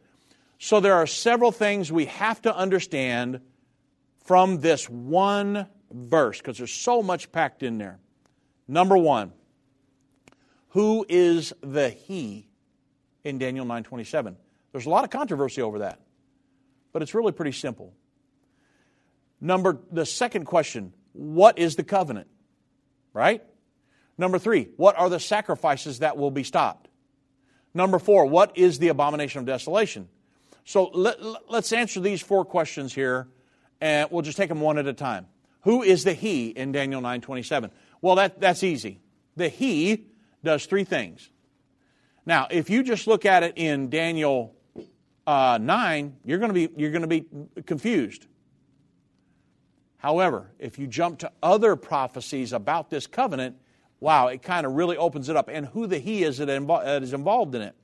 [0.58, 3.40] So there are several things we have to understand
[4.24, 7.98] from this one verse, because there's so much packed in there.
[8.68, 9.32] Number one,
[10.68, 12.49] who is the he
[13.24, 14.36] in Daniel 9:27?
[14.72, 16.00] There's a lot of controversy over that,
[16.92, 17.92] but it's really pretty simple.
[19.40, 22.28] Number the second question, what is the covenant?
[23.12, 23.42] Right?
[24.18, 26.88] Number three, what are the sacrifices that will be stopped?
[27.72, 30.08] Number four, what is the abomination of desolation?
[30.64, 31.18] So let,
[31.48, 33.28] us answer these four questions here,
[33.80, 35.26] and we'll just take them one at a time.
[35.62, 37.70] Who is the He in Daniel 9:27?
[38.00, 39.00] Well, that, that's easy.
[39.36, 40.06] The He
[40.44, 41.30] does three things.
[42.26, 44.54] Now, if you just look at it in Daniel
[45.26, 47.24] uh, 9, you're going to be you're going to be
[47.66, 48.26] confused.
[49.98, 53.56] However, if you jump to other prophecies about this covenant,
[54.00, 55.48] wow, it kind of really opens it up.
[55.52, 56.48] And who the He is that
[57.02, 57.74] is involved in it.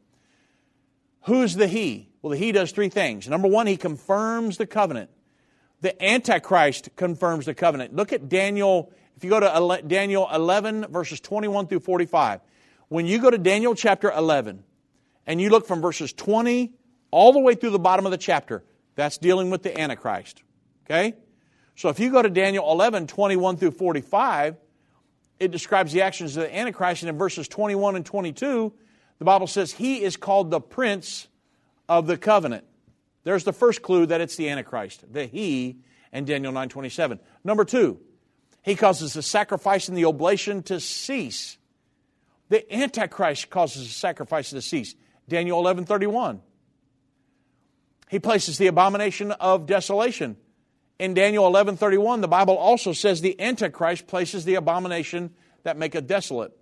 [1.22, 2.08] Who's the He?
[2.22, 3.28] Well, the He does three things.
[3.28, 5.10] Number one, He confirms the covenant.
[5.82, 7.94] The Antichrist confirms the covenant.
[7.94, 12.40] Look at Daniel, if you go to Daniel 11, verses 21 through 45.
[12.88, 14.62] When you go to Daniel chapter 11,
[15.26, 16.72] and you look from verses 20
[17.10, 18.64] all the way through the bottom of the chapter,
[18.94, 20.42] that's dealing with the Antichrist.
[20.84, 21.14] Okay?
[21.74, 24.56] So if you go to Daniel 11, 21 through 45,
[25.38, 27.02] it describes the actions of the Antichrist.
[27.02, 28.72] And in verses 21 and 22,
[29.18, 31.28] the Bible says he is called the prince
[31.88, 32.64] of the covenant.
[33.24, 35.78] There's the first clue that it's the Antichrist, the he,
[36.12, 37.18] and Daniel 9.27.
[37.44, 38.00] Number two,
[38.62, 41.58] he causes the sacrifice and the oblation to cease.
[42.48, 44.94] The Antichrist causes the sacrifice to cease.
[45.28, 46.40] Daniel 11.31.
[48.08, 50.36] He places the abomination of desolation
[50.98, 56.56] in Daniel 11:31, the Bible also says the Antichrist places the abomination that maketh desolate.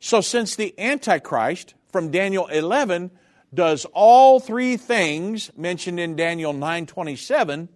[0.00, 3.10] So since the Antichrist from Daniel 11
[3.52, 7.68] does all three things mentioned in Daniel 9:27,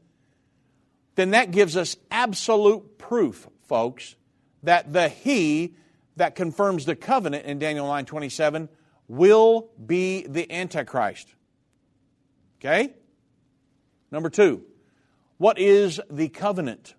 [1.15, 4.17] then that gives us absolute proof, folks,
[4.63, 5.75] that the he
[6.19, 8.69] that confirms the covenant in Daniel 9:27
[9.09, 11.35] will be the Antichrist.
[12.61, 12.93] Okay?
[14.11, 14.63] Number 2,
[15.39, 16.95] what is the covenant?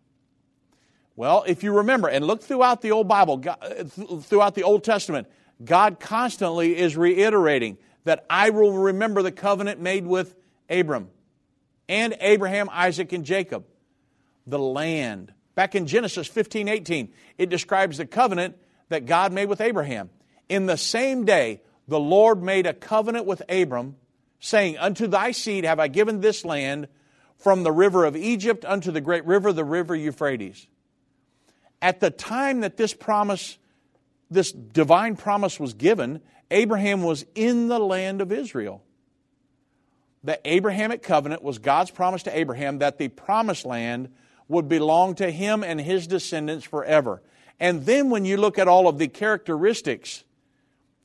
[1.15, 5.27] Well, if you remember, and look throughout the old Bible, uh, throughout the Old Testament,
[5.63, 10.35] God constantly is reiterating that I will remember the covenant made with
[10.69, 11.09] Abram
[11.89, 13.65] and Abraham, Isaac, and Jacob.
[14.47, 15.33] The land.
[15.55, 18.55] Back in Genesis 15 18, it describes the covenant
[18.89, 20.09] that God made with Abraham.
[20.47, 23.95] In the same day, the Lord made a covenant with Abram,
[24.39, 26.87] saying, Unto thy seed have I given this land
[27.37, 30.67] from the river of Egypt unto the great river, the river Euphrates.
[31.81, 33.57] At the time that this promise,
[34.29, 36.21] this divine promise was given,
[36.51, 38.83] Abraham was in the land of Israel.
[40.23, 44.09] The Abrahamic covenant was God's promise to Abraham that the promised land
[44.49, 47.21] would belong to him and his descendants forever.
[47.59, 50.23] And then when you look at all of the characteristics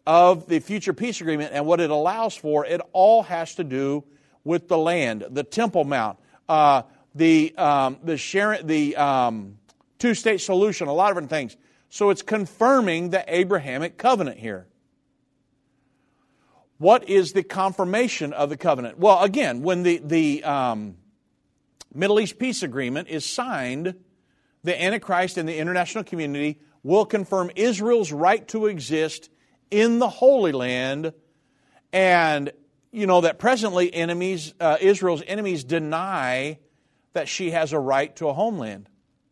[0.06, 4.04] of the future peace agreement and what it allows for, it all has to do
[4.44, 6.82] with the land, the Temple Mount, uh,
[7.14, 9.58] the um, the, sharing, the um,
[9.98, 11.56] two state solution, a lot of different things.
[11.88, 14.66] So it's confirming the Abrahamic covenant here.
[16.78, 18.98] What is the confirmation of the covenant?
[18.98, 20.96] Well, again, when the, the um,
[21.94, 23.94] Middle East peace agreement is signed,
[24.64, 29.30] the Antichrist and the international community will confirm Israel's right to exist
[29.70, 31.12] in the Holy Land.
[31.92, 32.52] And
[32.94, 36.58] you know that presently enemies uh, israel's enemies deny
[37.12, 38.88] that she has a right to a homeland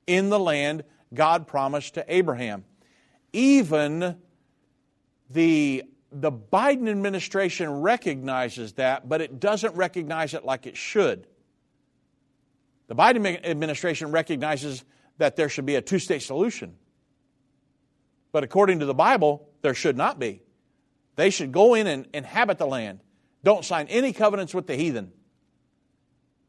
[0.07, 0.83] in the land
[1.14, 2.64] god promised to abraham.
[3.33, 4.16] Even
[5.30, 11.28] the the biden administration recognizes that but it doesn't recognize it like it should.
[12.89, 14.85] The biden administration recognizes
[15.23, 16.75] that there should be a two-state solution
[18.33, 20.43] but according to the bible there should not be
[21.16, 23.01] they should go in and inhabit the land
[23.43, 25.12] don't sign any covenants with the heathen.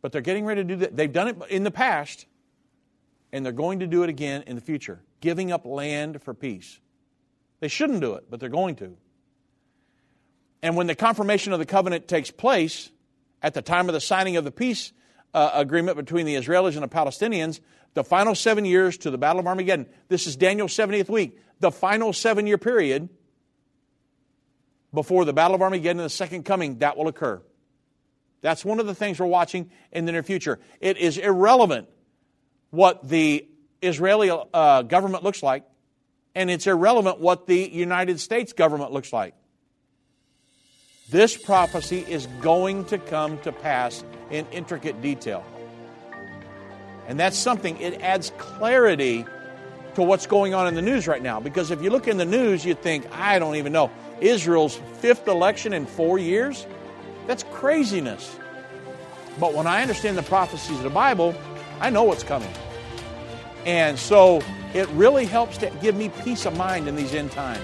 [0.01, 0.95] But they're getting ready to do that.
[0.95, 2.25] They've done it in the past,
[3.31, 6.79] and they're going to do it again in the future, giving up land for peace.
[7.61, 8.97] They shouldn't do it, but they're going to.
[10.61, 12.91] And when the confirmation of the covenant takes place,
[13.41, 14.93] at the time of the signing of the peace
[15.33, 17.59] uh, agreement between the Israelis and the Palestinians,
[17.93, 21.71] the final seven years to the Battle of Armageddon, this is Daniel's 70th week, the
[21.71, 23.09] final seven year period
[24.93, 27.41] before the Battle of Armageddon and the second coming, that will occur.
[28.41, 30.59] That's one of the things we're watching in the near future.
[30.81, 31.87] It is irrelevant
[32.69, 33.47] what the
[33.81, 35.63] Israeli uh, government looks like,
[36.35, 39.33] and it's irrelevant what the United States government looks like.
[41.09, 45.45] This prophecy is going to come to pass in intricate detail.
[47.07, 49.25] And that's something, it adds clarity
[49.95, 51.39] to what's going on in the news right now.
[51.39, 53.91] Because if you look in the news, you think, I don't even know.
[54.21, 56.65] Israel's fifth election in four years?
[57.27, 58.35] That's craziness.
[59.39, 61.35] But when I understand the prophecies of the Bible,
[61.79, 62.51] I know what's coming.
[63.65, 64.41] And so
[64.73, 67.63] it really helps to give me peace of mind in these end times.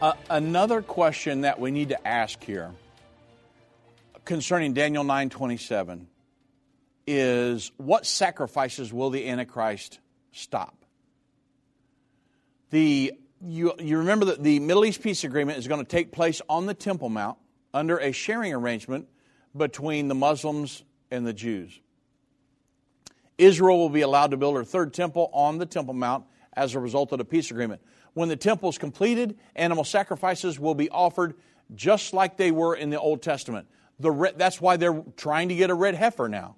[0.00, 2.70] Uh, another question that we need to ask here
[4.24, 6.06] concerning Daniel 9:27
[7.04, 9.98] is what sacrifices will the antichrist
[10.30, 10.84] stop?
[12.70, 13.12] The
[13.44, 16.66] you, you remember that the Middle East peace agreement is going to take place on
[16.66, 17.36] the Temple Mount
[17.74, 19.08] under a sharing arrangement
[19.56, 21.76] between the Muslims and the Jews.
[23.36, 26.80] Israel will be allowed to build her third temple on the Temple Mount as a
[26.80, 27.80] result of the peace agreement.
[28.18, 31.34] When the temple is completed, animal sacrifices will be offered
[31.76, 33.68] just like they were in the Old Testament.
[34.00, 36.56] The, that's why they're trying to get a red heifer now,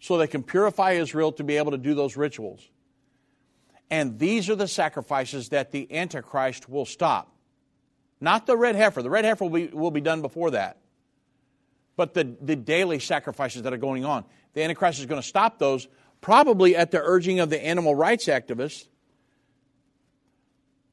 [0.00, 2.68] so they can purify Israel to be able to do those rituals.
[3.92, 7.32] And these are the sacrifices that the Antichrist will stop.
[8.20, 9.02] Not the red heifer.
[9.02, 10.78] The red heifer will be, will be done before that.
[11.94, 14.24] But the, the daily sacrifices that are going on.
[14.54, 15.86] The Antichrist is going to stop those,
[16.20, 18.88] probably at the urging of the animal rights activists.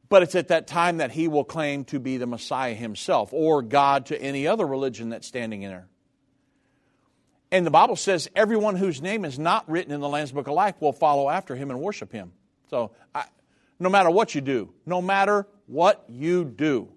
[0.09, 3.61] But it's at that time that he will claim to be the Messiah himself or
[3.61, 5.87] God to any other religion that's standing in there.
[7.51, 10.53] And the Bible says everyone whose name is not written in the Lamb's Book of
[10.53, 12.31] Life will follow after him and worship him.
[12.69, 13.25] So, I,
[13.79, 16.89] no matter what you do, no matter what you do,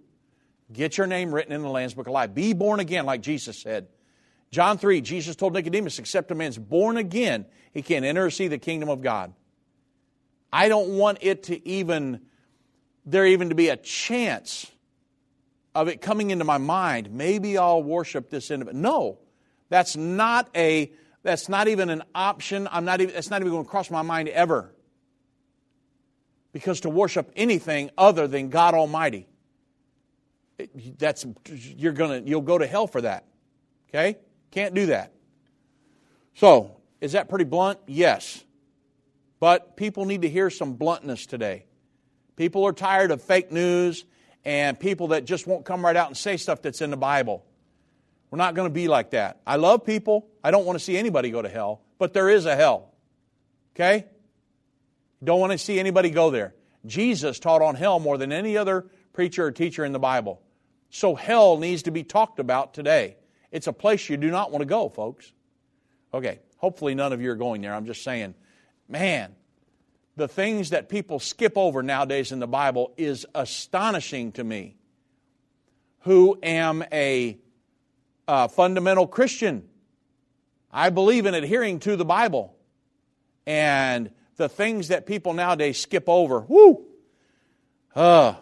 [0.72, 2.34] get your name written in the Lamb's Book of Life.
[2.34, 3.88] Be born again, like Jesus said.
[4.50, 8.48] John 3, Jesus told Nicodemus, except a man's born again, he can't enter or see
[8.48, 9.32] the kingdom of God.
[10.52, 12.20] I don't want it to even,
[13.04, 14.70] there even to be a chance
[15.74, 17.10] of it coming into my mind.
[17.10, 18.80] Maybe I'll worship this individual.
[18.80, 19.18] No,
[19.68, 20.92] that's not a,
[21.22, 22.68] that's not even an option.
[22.70, 24.74] I'm not even, that's not even going to cross my mind ever.
[26.52, 29.26] Because to worship anything other than God Almighty,
[30.98, 33.24] that's, you're gonna, you'll go to hell for that.
[33.88, 34.18] Okay?
[34.50, 35.12] Can't do that.
[36.34, 37.78] So, is that pretty blunt?
[37.86, 38.44] Yes.
[39.40, 41.64] But people need to hear some bluntness today.
[42.36, 44.04] People are tired of fake news
[44.44, 47.44] and people that just won't come right out and say stuff that's in the Bible.
[48.30, 49.40] We're not going to be like that.
[49.46, 50.26] I love people.
[50.42, 52.90] I don't want to see anybody go to hell, but there is a hell.
[53.76, 54.06] Okay?
[55.22, 56.54] Don't want to see anybody go there.
[56.86, 60.42] Jesus taught on hell more than any other preacher or teacher in the Bible.
[60.90, 63.16] So hell needs to be talked about today.
[63.50, 65.32] It's a place you do not want to go, folks.
[66.12, 67.74] Okay, hopefully none of you are going there.
[67.74, 68.34] I'm just saying,
[68.88, 69.34] man,
[70.16, 74.76] the things that people skip over nowadays in the Bible is astonishing to me,
[76.00, 77.38] who am a,
[78.28, 79.68] a fundamental Christian.
[80.70, 82.54] I believe in adhering to the Bible.
[83.46, 86.84] And the things that people nowadays skip over, whoo,
[87.94, 88.34] uh,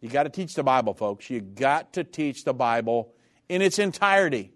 [0.00, 1.30] you got to teach the Bible, folks.
[1.30, 3.12] You got to teach the Bible
[3.48, 4.50] in its entirety.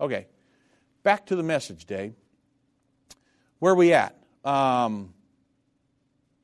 [0.00, 0.26] Okay,
[1.02, 2.14] back to the message, Dave.
[3.58, 4.19] Where are we at?
[4.44, 5.12] Um,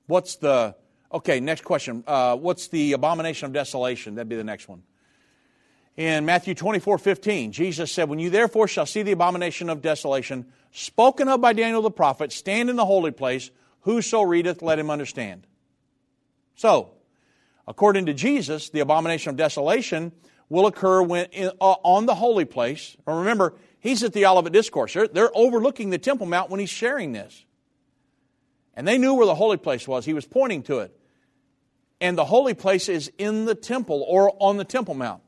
[0.07, 0.75] what's the,
[1.13, 2.05] okay, next question.
[2.07, 4.15] Uh, what's the abomination of desolation?
[4.15, 4.83] That'd be the next one.
[5.97, 10.47] In Matthew 24 15, Jesus said, When you therefore shall see the abomination of desolation,
[10.71, 14.91] spoken of by Daniel the prophet, stand in the holy place, whoso readeth, let him
[14.91, 15.47] understand.
[16.55, 16.91] So,
[17.67, 20.13] according to Jesus, the abomination of desolation
[20.51, 22.97] will occur when, in, uh, on the holy place.
[23.07, 24.93] remember, he's at the Olivet Discourse.
[24.93, 27.45] They're, they're overlooking the Temple Mount when he's sharing this.
[28.77, 30.05] And they knew where the holy place was.
[30.05, 30.97] He was pointing to it.
[32.01, 35.23] And the holy place is in the temple or on the Temple Mount.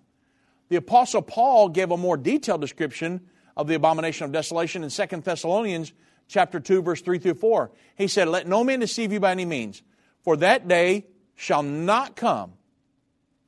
[0.69, 3.23] The Apostle Paul gave a more detailed description
[3.57, 5.93] of the abomination of desolation in 2 Thessalonians
[6.29, 7.71] chapter 2, verse 3 through 4.
[7.97, 9.83] He said, Let no man deceive you by any means,
[10.21, 12.53] for that day shall not come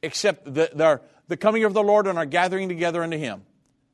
[0.02, 3.42] except the, the, the coming of the Lord and our gathering together unto him.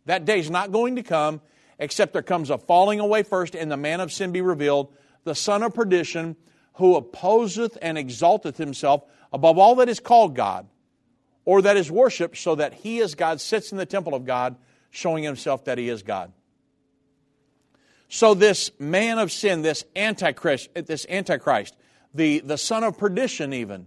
[0.06, 1.40] That day is not going to come
[1.78, 4.92] except there comes a falling away first and the man of sin be revealed,
[5.26, 6.36] the son of perdition,
[6.74, 10.66] who opposeth and exalteth himself above all that is called God
[11.44, 14.56] or that is worshiped, so that he as God sits in the temple of God,
[14.90, 16.32] showing himself that he is God.
[18.08, 21.76] So this man of sin, this antichrist, this antichrist,
[22.14, 23.86] the, the son of perdition even,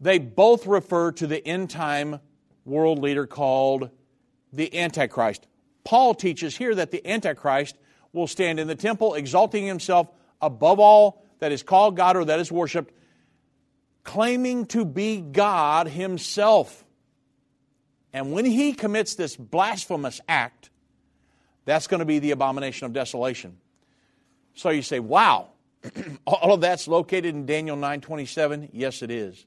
[0.00, 2.20] they both refer to the end time
[2.64, 3.90] world leader called
[4.52, 5.46] the Antichrist.
[5.84, 7.76] Paul teaches here that the Antichrist
[8.12, 10.08] will stand in the temple, exalting himself
[10.40, 12.92] above all that is called God or that is worshiped,
[14.04, 16.84] claiming to be God himself.
[18.12, 20.70] And when he commits this blasphemous act,
[21.64, 23.58] that's going to be the abomination of desolation.
[24.54, 25.48] So you say, wow,
[26.26, 28.70] all of that's located in Daniel 9:27?
[28.72, 29.46] Yes, it is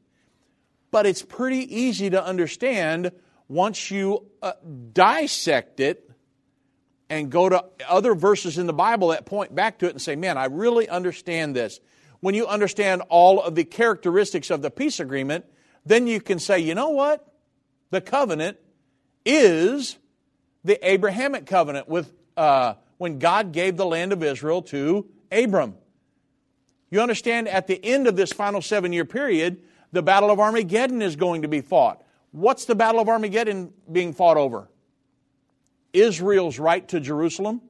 [0.95, 3.11] but it's pretty easy to understand
[3.49, 4.53] once you uh,
[4.93, 6.04] dissect it
[7.09, 10.15] and go to other verses in the Bible that point back to it and say,
[10.15, 11.79] man, I really understand this.
[12.19, 15.45] When you understand all of the characteristics of the peace agreement,
[15.85, 17.25] then you can say, you know what?
[17.91, 18.57] The covenant
[19.25, 19.97] is
[20.63, 25.75] the Abrahamic covenant with uh, when God gave the land of Israel to Abram.
[26.89, 31.01] You understand at the end of this final seven year period, the Battle of Armageddon
[31.01, 32.03] is going to be fought.
[32.31, 34.69] What's the Battle of Armageddon being fought over?
[35.95, 37.61] Israel's right to Jerusalem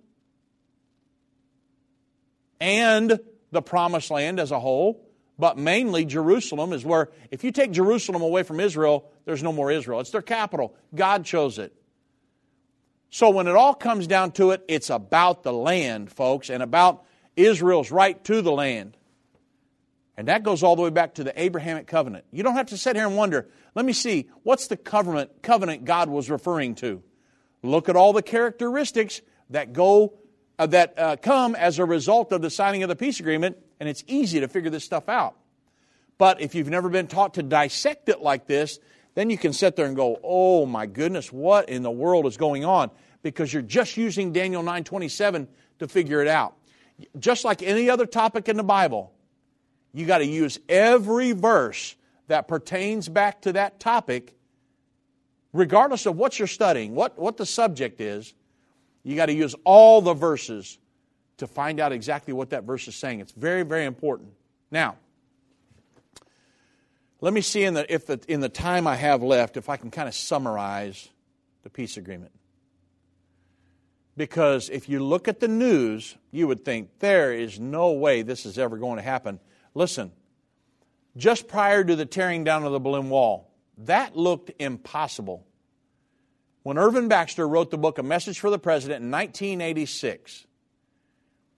[2.60, 3.20] and
[3.52, 5.08] the Promised Land as a whole,
[5.38, 9.72] but mainly Jerusalem is where, if you take Jerusalem away from Israel, there's no more
[9.72, 10.00] Israel.
[10.00, 10.76] It's their capital.
[10.94, 11.74] God chose it.
[13.10, 17.06] So when it all comes down to it, it's about the land, folks, and about
[17.36, 18.98] Israel's right to the land.
[20.18, 22.26] And that goes all the way back to the Abrahamic covenant.
[22.32, 25.86] You don't have to sit here and wonder, let me see, what's the covenant, covenant
[25.86, 27.04] God was referring to?
[27.66, 30.14] Look at all the characteristics that go
[30.58, 33.90] uh, that uh, come as a result of the signing of the peace agreement, and
[33.90, 35.36] it's easy to figure this stuff out.
[36.18, 38.80] But if you've never been taught to dissect it like this,
[39.16, 42.38] then you can sit there and go, "Oh my goodness, what in the world is
[42.38, 42.92] going on?"
[43.22, 45.48] Because you're just using Daniel 9:27
[45.80, 46.56] to figure it out.
[47.20, 49.12] Just like any other topic in the Bible,
[49.94, 51.96] you got to use every verse
[52.28, 54.35] that pertains back to that topic,
[55.56, 58.34] regardless of what you're studying, what, what the subject is.
[59.04, 60.78] You got to use all the verses
[61.38, 63.22] to find out exactly what that verse is saying.
[63.22, 64.32] It's very, very important.
[64.70, 64.98] Now,
[67.22, 69.78] let me see in the, if the, in the time I have left if I
[69.78, 71.08] can kind of summarize
[71.64, 72.32] the peace agreement.
[74.18, 78.46] Because if you look at the news, you would think there is no way this
[78.46, 79.40] is ever going to happen.
[79.74, 80.12] Listen,
[81.16, 85.45] just prior to the tearing down of the Berlin Wall, that looked impossible.
[86.66, 90.48] When Irvin Baxter wrote the book A Message for the President in 1986,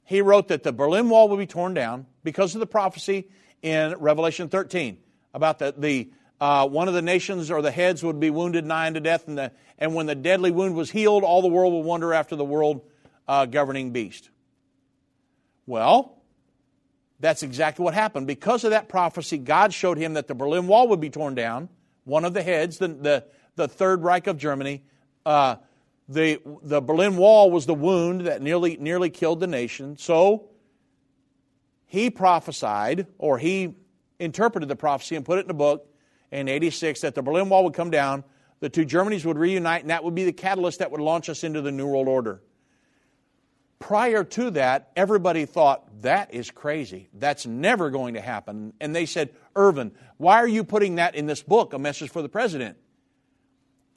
[0.03, 3.29] he wrote that the Berlin Wall would be torn down because of the prophecy
[3.61, 4.97] in Revelation 13
[5.33, 8.87] about the, the uh, one of the nations or the heads would be wounded nigh
[8.87, 11.85] unto death, and, the, and when the deadly wound was healed, all the world would
[11.85, 12.81] wonder after the world
[13.29, 14.29] uh, governing beast.
[15.65, 16.21] Well,
[17.21, 18.27] that's exactly what happened.
[18.27, 21.69] Because of that prophecy, God showed him that the Berlin Wall would be torn down.
[22.03, 23.23] One of the heads, the, the,
[23.55, 24.83] the Third Reich of Germany,
[25.27, 25.57] uh,
[26.07, 29.97] the, the Berlin Wall was the wound that nearly, nearly killed the nation.
[29.97, 30.49] So
[31.85, 33.75] he prophesied, or he
[34.19, 35.85] interpreted the prophecy and put it in a book
[36.31, 38.23] in 86 that the Berlin Wall would come down,
[38.61, 41.43] the two Germanys would reunite, and that would be the catalyst that would launch us
[41.43, 42.41] into the New World Order.
[43.79, 47.09] Prior to that, everybody thought, that is crazy.
[47.13, 48.73] That's never going to happen.
[48.79, 52.21] And they said, Irvin, why are you putting that in this book, A Message for
[52.21, 52.77] the President?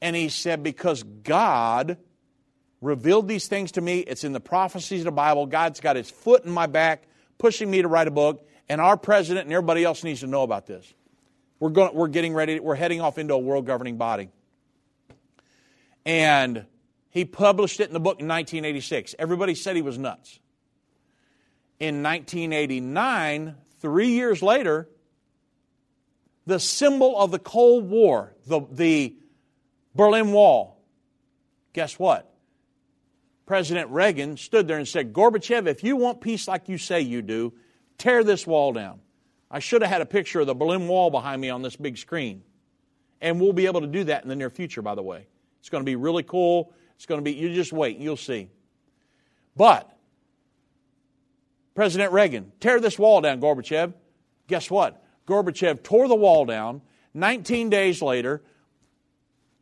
[0.02, 1.98] And he said, because God
[2.80, 4.00] revealed these things to me.
[4.00, 5.46] It's in the prophecies of the Bible.
[5.46, 7.04] God's got his foot in my back,
[7.38, 10.42] pushing me to write a book, and our president and everybody else needs to know
[10.42, 10.92] about this.
[11.58, 14.30] We're, going, we're getting ready, we're heading off into a world governing body.
[16.06, 16.64] And
[17.10, 19.14] he published it in the book in 1986.
[19.18, 20.38] Everybody said he was nuts.
[21.78, 24.88] In 1989, three years later,
[26.46, 29.16] the symbol of the Cold War, the, the
[29.94, 30.80] Berlin Wall,
[31.72, 32.32] guess what?
[33.46, 37.20] President Reagan stood there and said, Gorbachev, if you want peace like you say you
[37.20, 37.52] do,
[37.98, 39.00] tear this wall down.
[39.50, 41.98] I should have had a picture of the Berlin Wall behind me on this big
[41.98, 42.44] screen.
[43.20, 45.26] And we'll be able to do that in the near future, by the way.
[45.58, 46.72] It's going to be really cool.
[46.94, 48.48] It's going to be, you just wait you'll see.
[49.56, 49.90] But,
[51.74, 53.92] President Reagan, tear this wall down, Gorbachev.
[54.46, 55.04] Guess what?
[55.26, 56.82] Gorbachev tore the wall down.
[57.14, 58.42] 19 days later,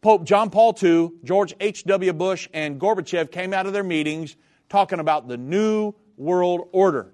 [0.01, 2.13] Pope John Paul II, George H.W.
[2.13, 4.37] Bush, and Gorbachev came out of their meetings
[4.69, 7.13] talking about the New World Order.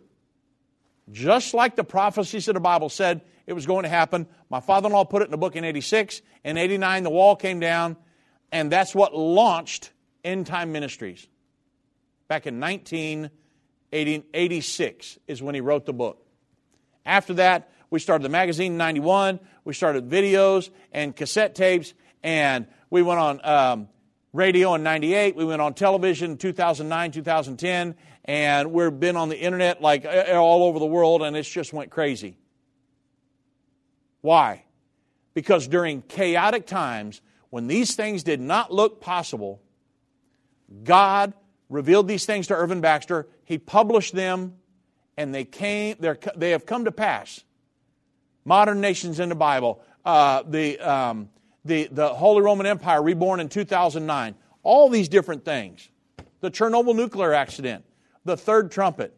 [1.10, 4.26] Just like the prophecies of the Bible said it was going to happen.
[4.50, 6.22] My father in law put it in a book in 86.
[6.44, 7.98] In 89, the wall came down,
[8.50, 9.90] and that's what launched
[10.24, 11.28] End Time Ministries.
[12.28, 16.26] Back in 1986 is when he wrote the book.
[17.04, 19.40] After that, we started the magazine in 91.
[19.64, 21.92] We started videos and cassette tapes,
[22.24, 23.88] and we went on um,
[24.32, 25.36] radio in 98.
[25.36, 27.94] We went on television in 2009, 2010,
[28.24, 31.90] and we've been on the internet like all over the world, and it's just went
[31.90, 32.38] crazy.
[34.22, 34.64] Why?
[35.34, 37.20] Because during chaotic times,
[37.50, 39.60] when these things did not look possible,
[40.82, 41.34] God
[41.68, 43.28] revealed these things to Irvin Baxter.
[43.44, 44.54] He published them,
[45.18, 45.96] and they came.
[46.36, 47.44] They have come to pass.
[48.46, 51.28] Modern nations in the Bible, uh, the, um,
[51.64, 54.34] the the Holy Roman Empire reborn in 2009.
[54.62, 55.88] All these different things.
[56.40, 57.84] The Chernobyl nuclear accident
[58.24, 59.14] the third trumpet,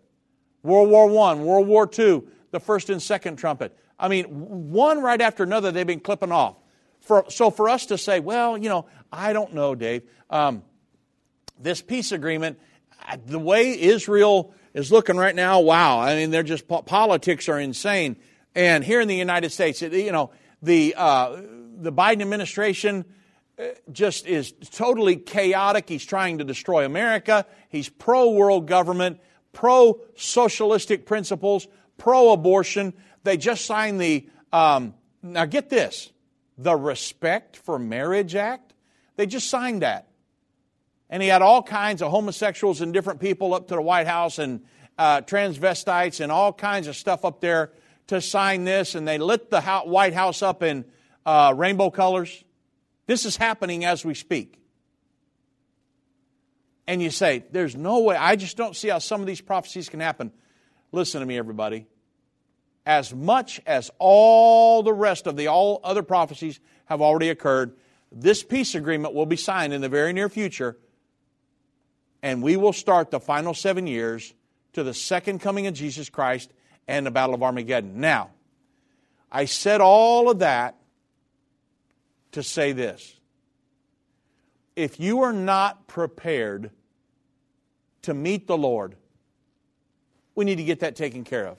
[0.63, 3.77] World War I, World War II, the first and second trumpet.
[3.99, 4.25] I mean,
[4.71, 6.57] one right after another, they've been clipping off.
[7.01, 10.63] For, so for us to say, well, you know, I don't know, Dave, um,
[11.59, 12.59] this peace agreement,
[13.27, 16.01] the way Israel is looking right now, wow.
[16.01, 18.17] I mean, they're just politics are insane.
[18.55, 20.31] And here in the United States, you know,
[20.63, 21.41] the uh,
[21.77, 23.05] the Biden administration
[23.91, 25.89] just is totally chaotic.
[25.89, 27.47] He's trying to destroy America.
[27.69, 29.21] He's pro world government,
[29.53, 31.67] pro socialistic principles,
[31.97, 32.93] pro abortion.
[33.25, 36.13] They just signed the, um, now get this,
[36.59, 38.75] the Respect for Marriage Act.
[39.17, 40.09] They just signed that.
[41.09, 44.39] And he had all kinds of homosexuals and different people up to the White House
[44.39, 44.65] and
[44.99, 47.71] uh, transvestites and all kinds of stuff up there
[48.09, 50.85] to sign this and they lit the White House up in
[51.27, 52.45] uh, rainbow colors.
[53.07, 54.59] This is happening as we speak.
[56.87, 59.89] And you say, There's no way, I just don't see how some of these prophecies
[59.89, 60.33] can happen.
[60.93, 61.87] Listen to me, everybody.
[62.87, 67.77] As much as all the rest of the all other prophecies have already occurred,
[68.13, 70.79] this peace agreement will be signed in the very near future,
[72.23, 74.33] and we will start the final seven years
[74.75, 76.53] to the second coming of Jesus Christ
[76.87, 78.01] and the Battle of Armageddon.
[78.01, 78.31] Now,
[79.33, 80.77] I said all of that
[82.37, 83.19] to say this.
[84.77, 86.71] If you are not prepared
[88.03, 88.95] to meet the Lord,
[90.35, 91.57] we need to get that taken care of.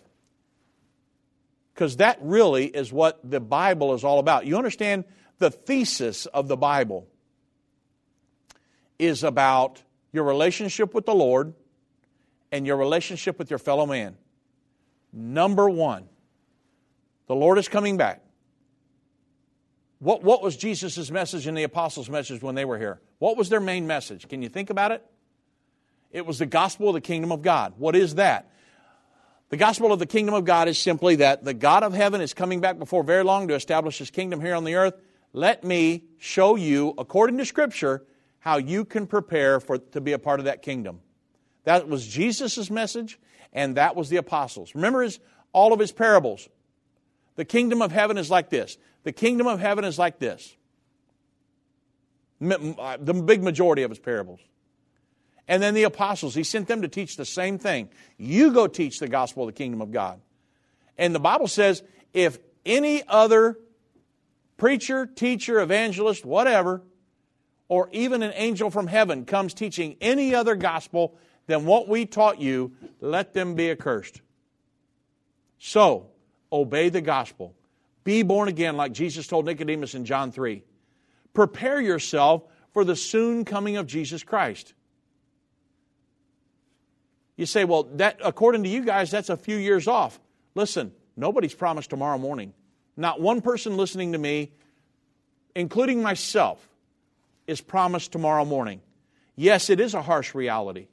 [1.74, 4.46] Because that really is what the Bible is all about.
[4.46, 5.06] You understand
[5.40, 7.08] the thesis of the Bible
[9.00, 9.82] is about
[10.14, 11.56] your relationship with the Lord
[12.52, 14.16] and your relationship with your fellow man.
[15.12, 16.08] Number one,
[17.26, 18.22] the Lord is coming back.
[20.00, 23.02] What, what was Jesus' message and the apostles' message when they were here?
[23.20, 24.28] What was their main message?
[24.28, 25.04] Can you think about it?
[26.12, 27.74] It was the gospel of the kingdom of God.
[27.78, 28.52] What is that?
[29.50, 32.34] The gospel of the kingdom of God is simply that the God of heaven is
[32.34, 34.94] coming back before very long to establish his kingdom here on the earth.
[35.34, 38.04] Let me show you, according to Scripture,
[38.40, 41.00] how you can prepare for, to be a part of that kingdom.
[41.64, 43.20] That was Jesus' message,
[43.52, 44.76] and that was the apostles.
[44.76, 45.20] Remember his,
[45.54, 46.48] all of his parables.
[47.36, 48.78] The kingdom of heaven is like this.
[49.04, 50.56] The kingdom of heaven is like this.
[52.42, 54.40] Uh, the big majority of his parables.
[55.48, 57.90] And then the apostles, he sent them to teach the same thing.
[58.18, 60.20] You go teach the gospel of the kingdom of God.
[60.98, 61.84] And the Bible says
[62.14, 63.58] if any other
[64.58, 66.82] preacher, teacher, evangelist, whatever,
[67.70, 71.16] or even an angel from heaven comes teaching any other gospel
[71.48, 74.22] than what we taught you, let them be accursed.
[75.60, 76.08] So,
[76.52, 77.56] obey the gospel.
[78.08, 80.64] Be born again, like Jesus told Nicodemus in John 3.
[81.34, 82.42] Prepare yourself
[82.72, 84.74] for the soon coming of Jesus Christ.
[87.36, 90.22] You say, well, that according to you guys, that's a few years off.
[90.56, 92.54] Listen, nobody's promised tomorrow morning.
[92.96, 94.54] Not one person listening to me,
[95.54, 96.66] including myself,
[97.46, 98.80] is promised tomorrow morning.
[99.36, 100.88] Yes, it is a harsh reality,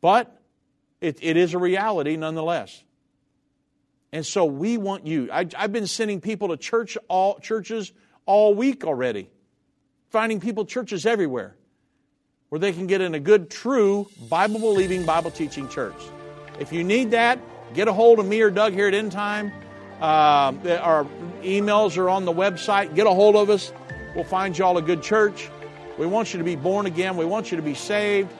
[0.00, 0.36] but
[1.00, 2.82] it, it is a reality nonetheless.
[4.12, 5.28] And so we want you.
[5.32, 7.92] I, have been sending people to church all, churches
[8.26, 9.30] all week already,
[10.10, 11.56] finding people churches everywhere
[12.50, 15.94] where they can get in a good, true, Bible believing, Bible teaching church.
[16.58, 17.38] If you need that,
[17.74, 19.52] get a hold of me or Doug here at End Time.
[20.00, 21.04] Uh, our
[21.42, 22.94] emails are on the website.
[22.96, 23.72] Get a hold of us.
[24.16, 25.48] We'll find y'all a good church.
[25.96, 27.16] We want you to be born again.
[27.16, 28.32] We want you to be saved.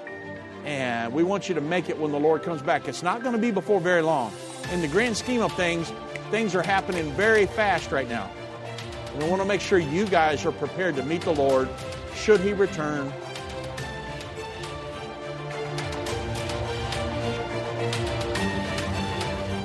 [0.64, 2.88] And we want you to make it when the Lord comes back.
[2.88, 4.32] It's not going to be before very long.
[4.70, 5.92] In the grand scheme of things,
[6.30, 8.30] things are happening very fast right now.
[9.12, 11.68] And we want to make sure you guys are prepared to meet the Lord
[12.14, 13.12] should He return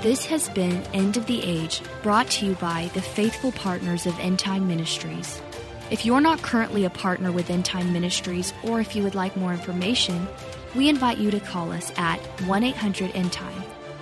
[0.06, 4.20] This has been End of the Age, brought to you by the faithful partners of
[4.20, 5.41] End Time Ministries.
[5.89, 9.36] If you're not currently a partner with End Time Ministries, or if you would like
[9.36, 10.28] more information,
[10.76, 13.64] we invite you to call us at 1 800 End Time.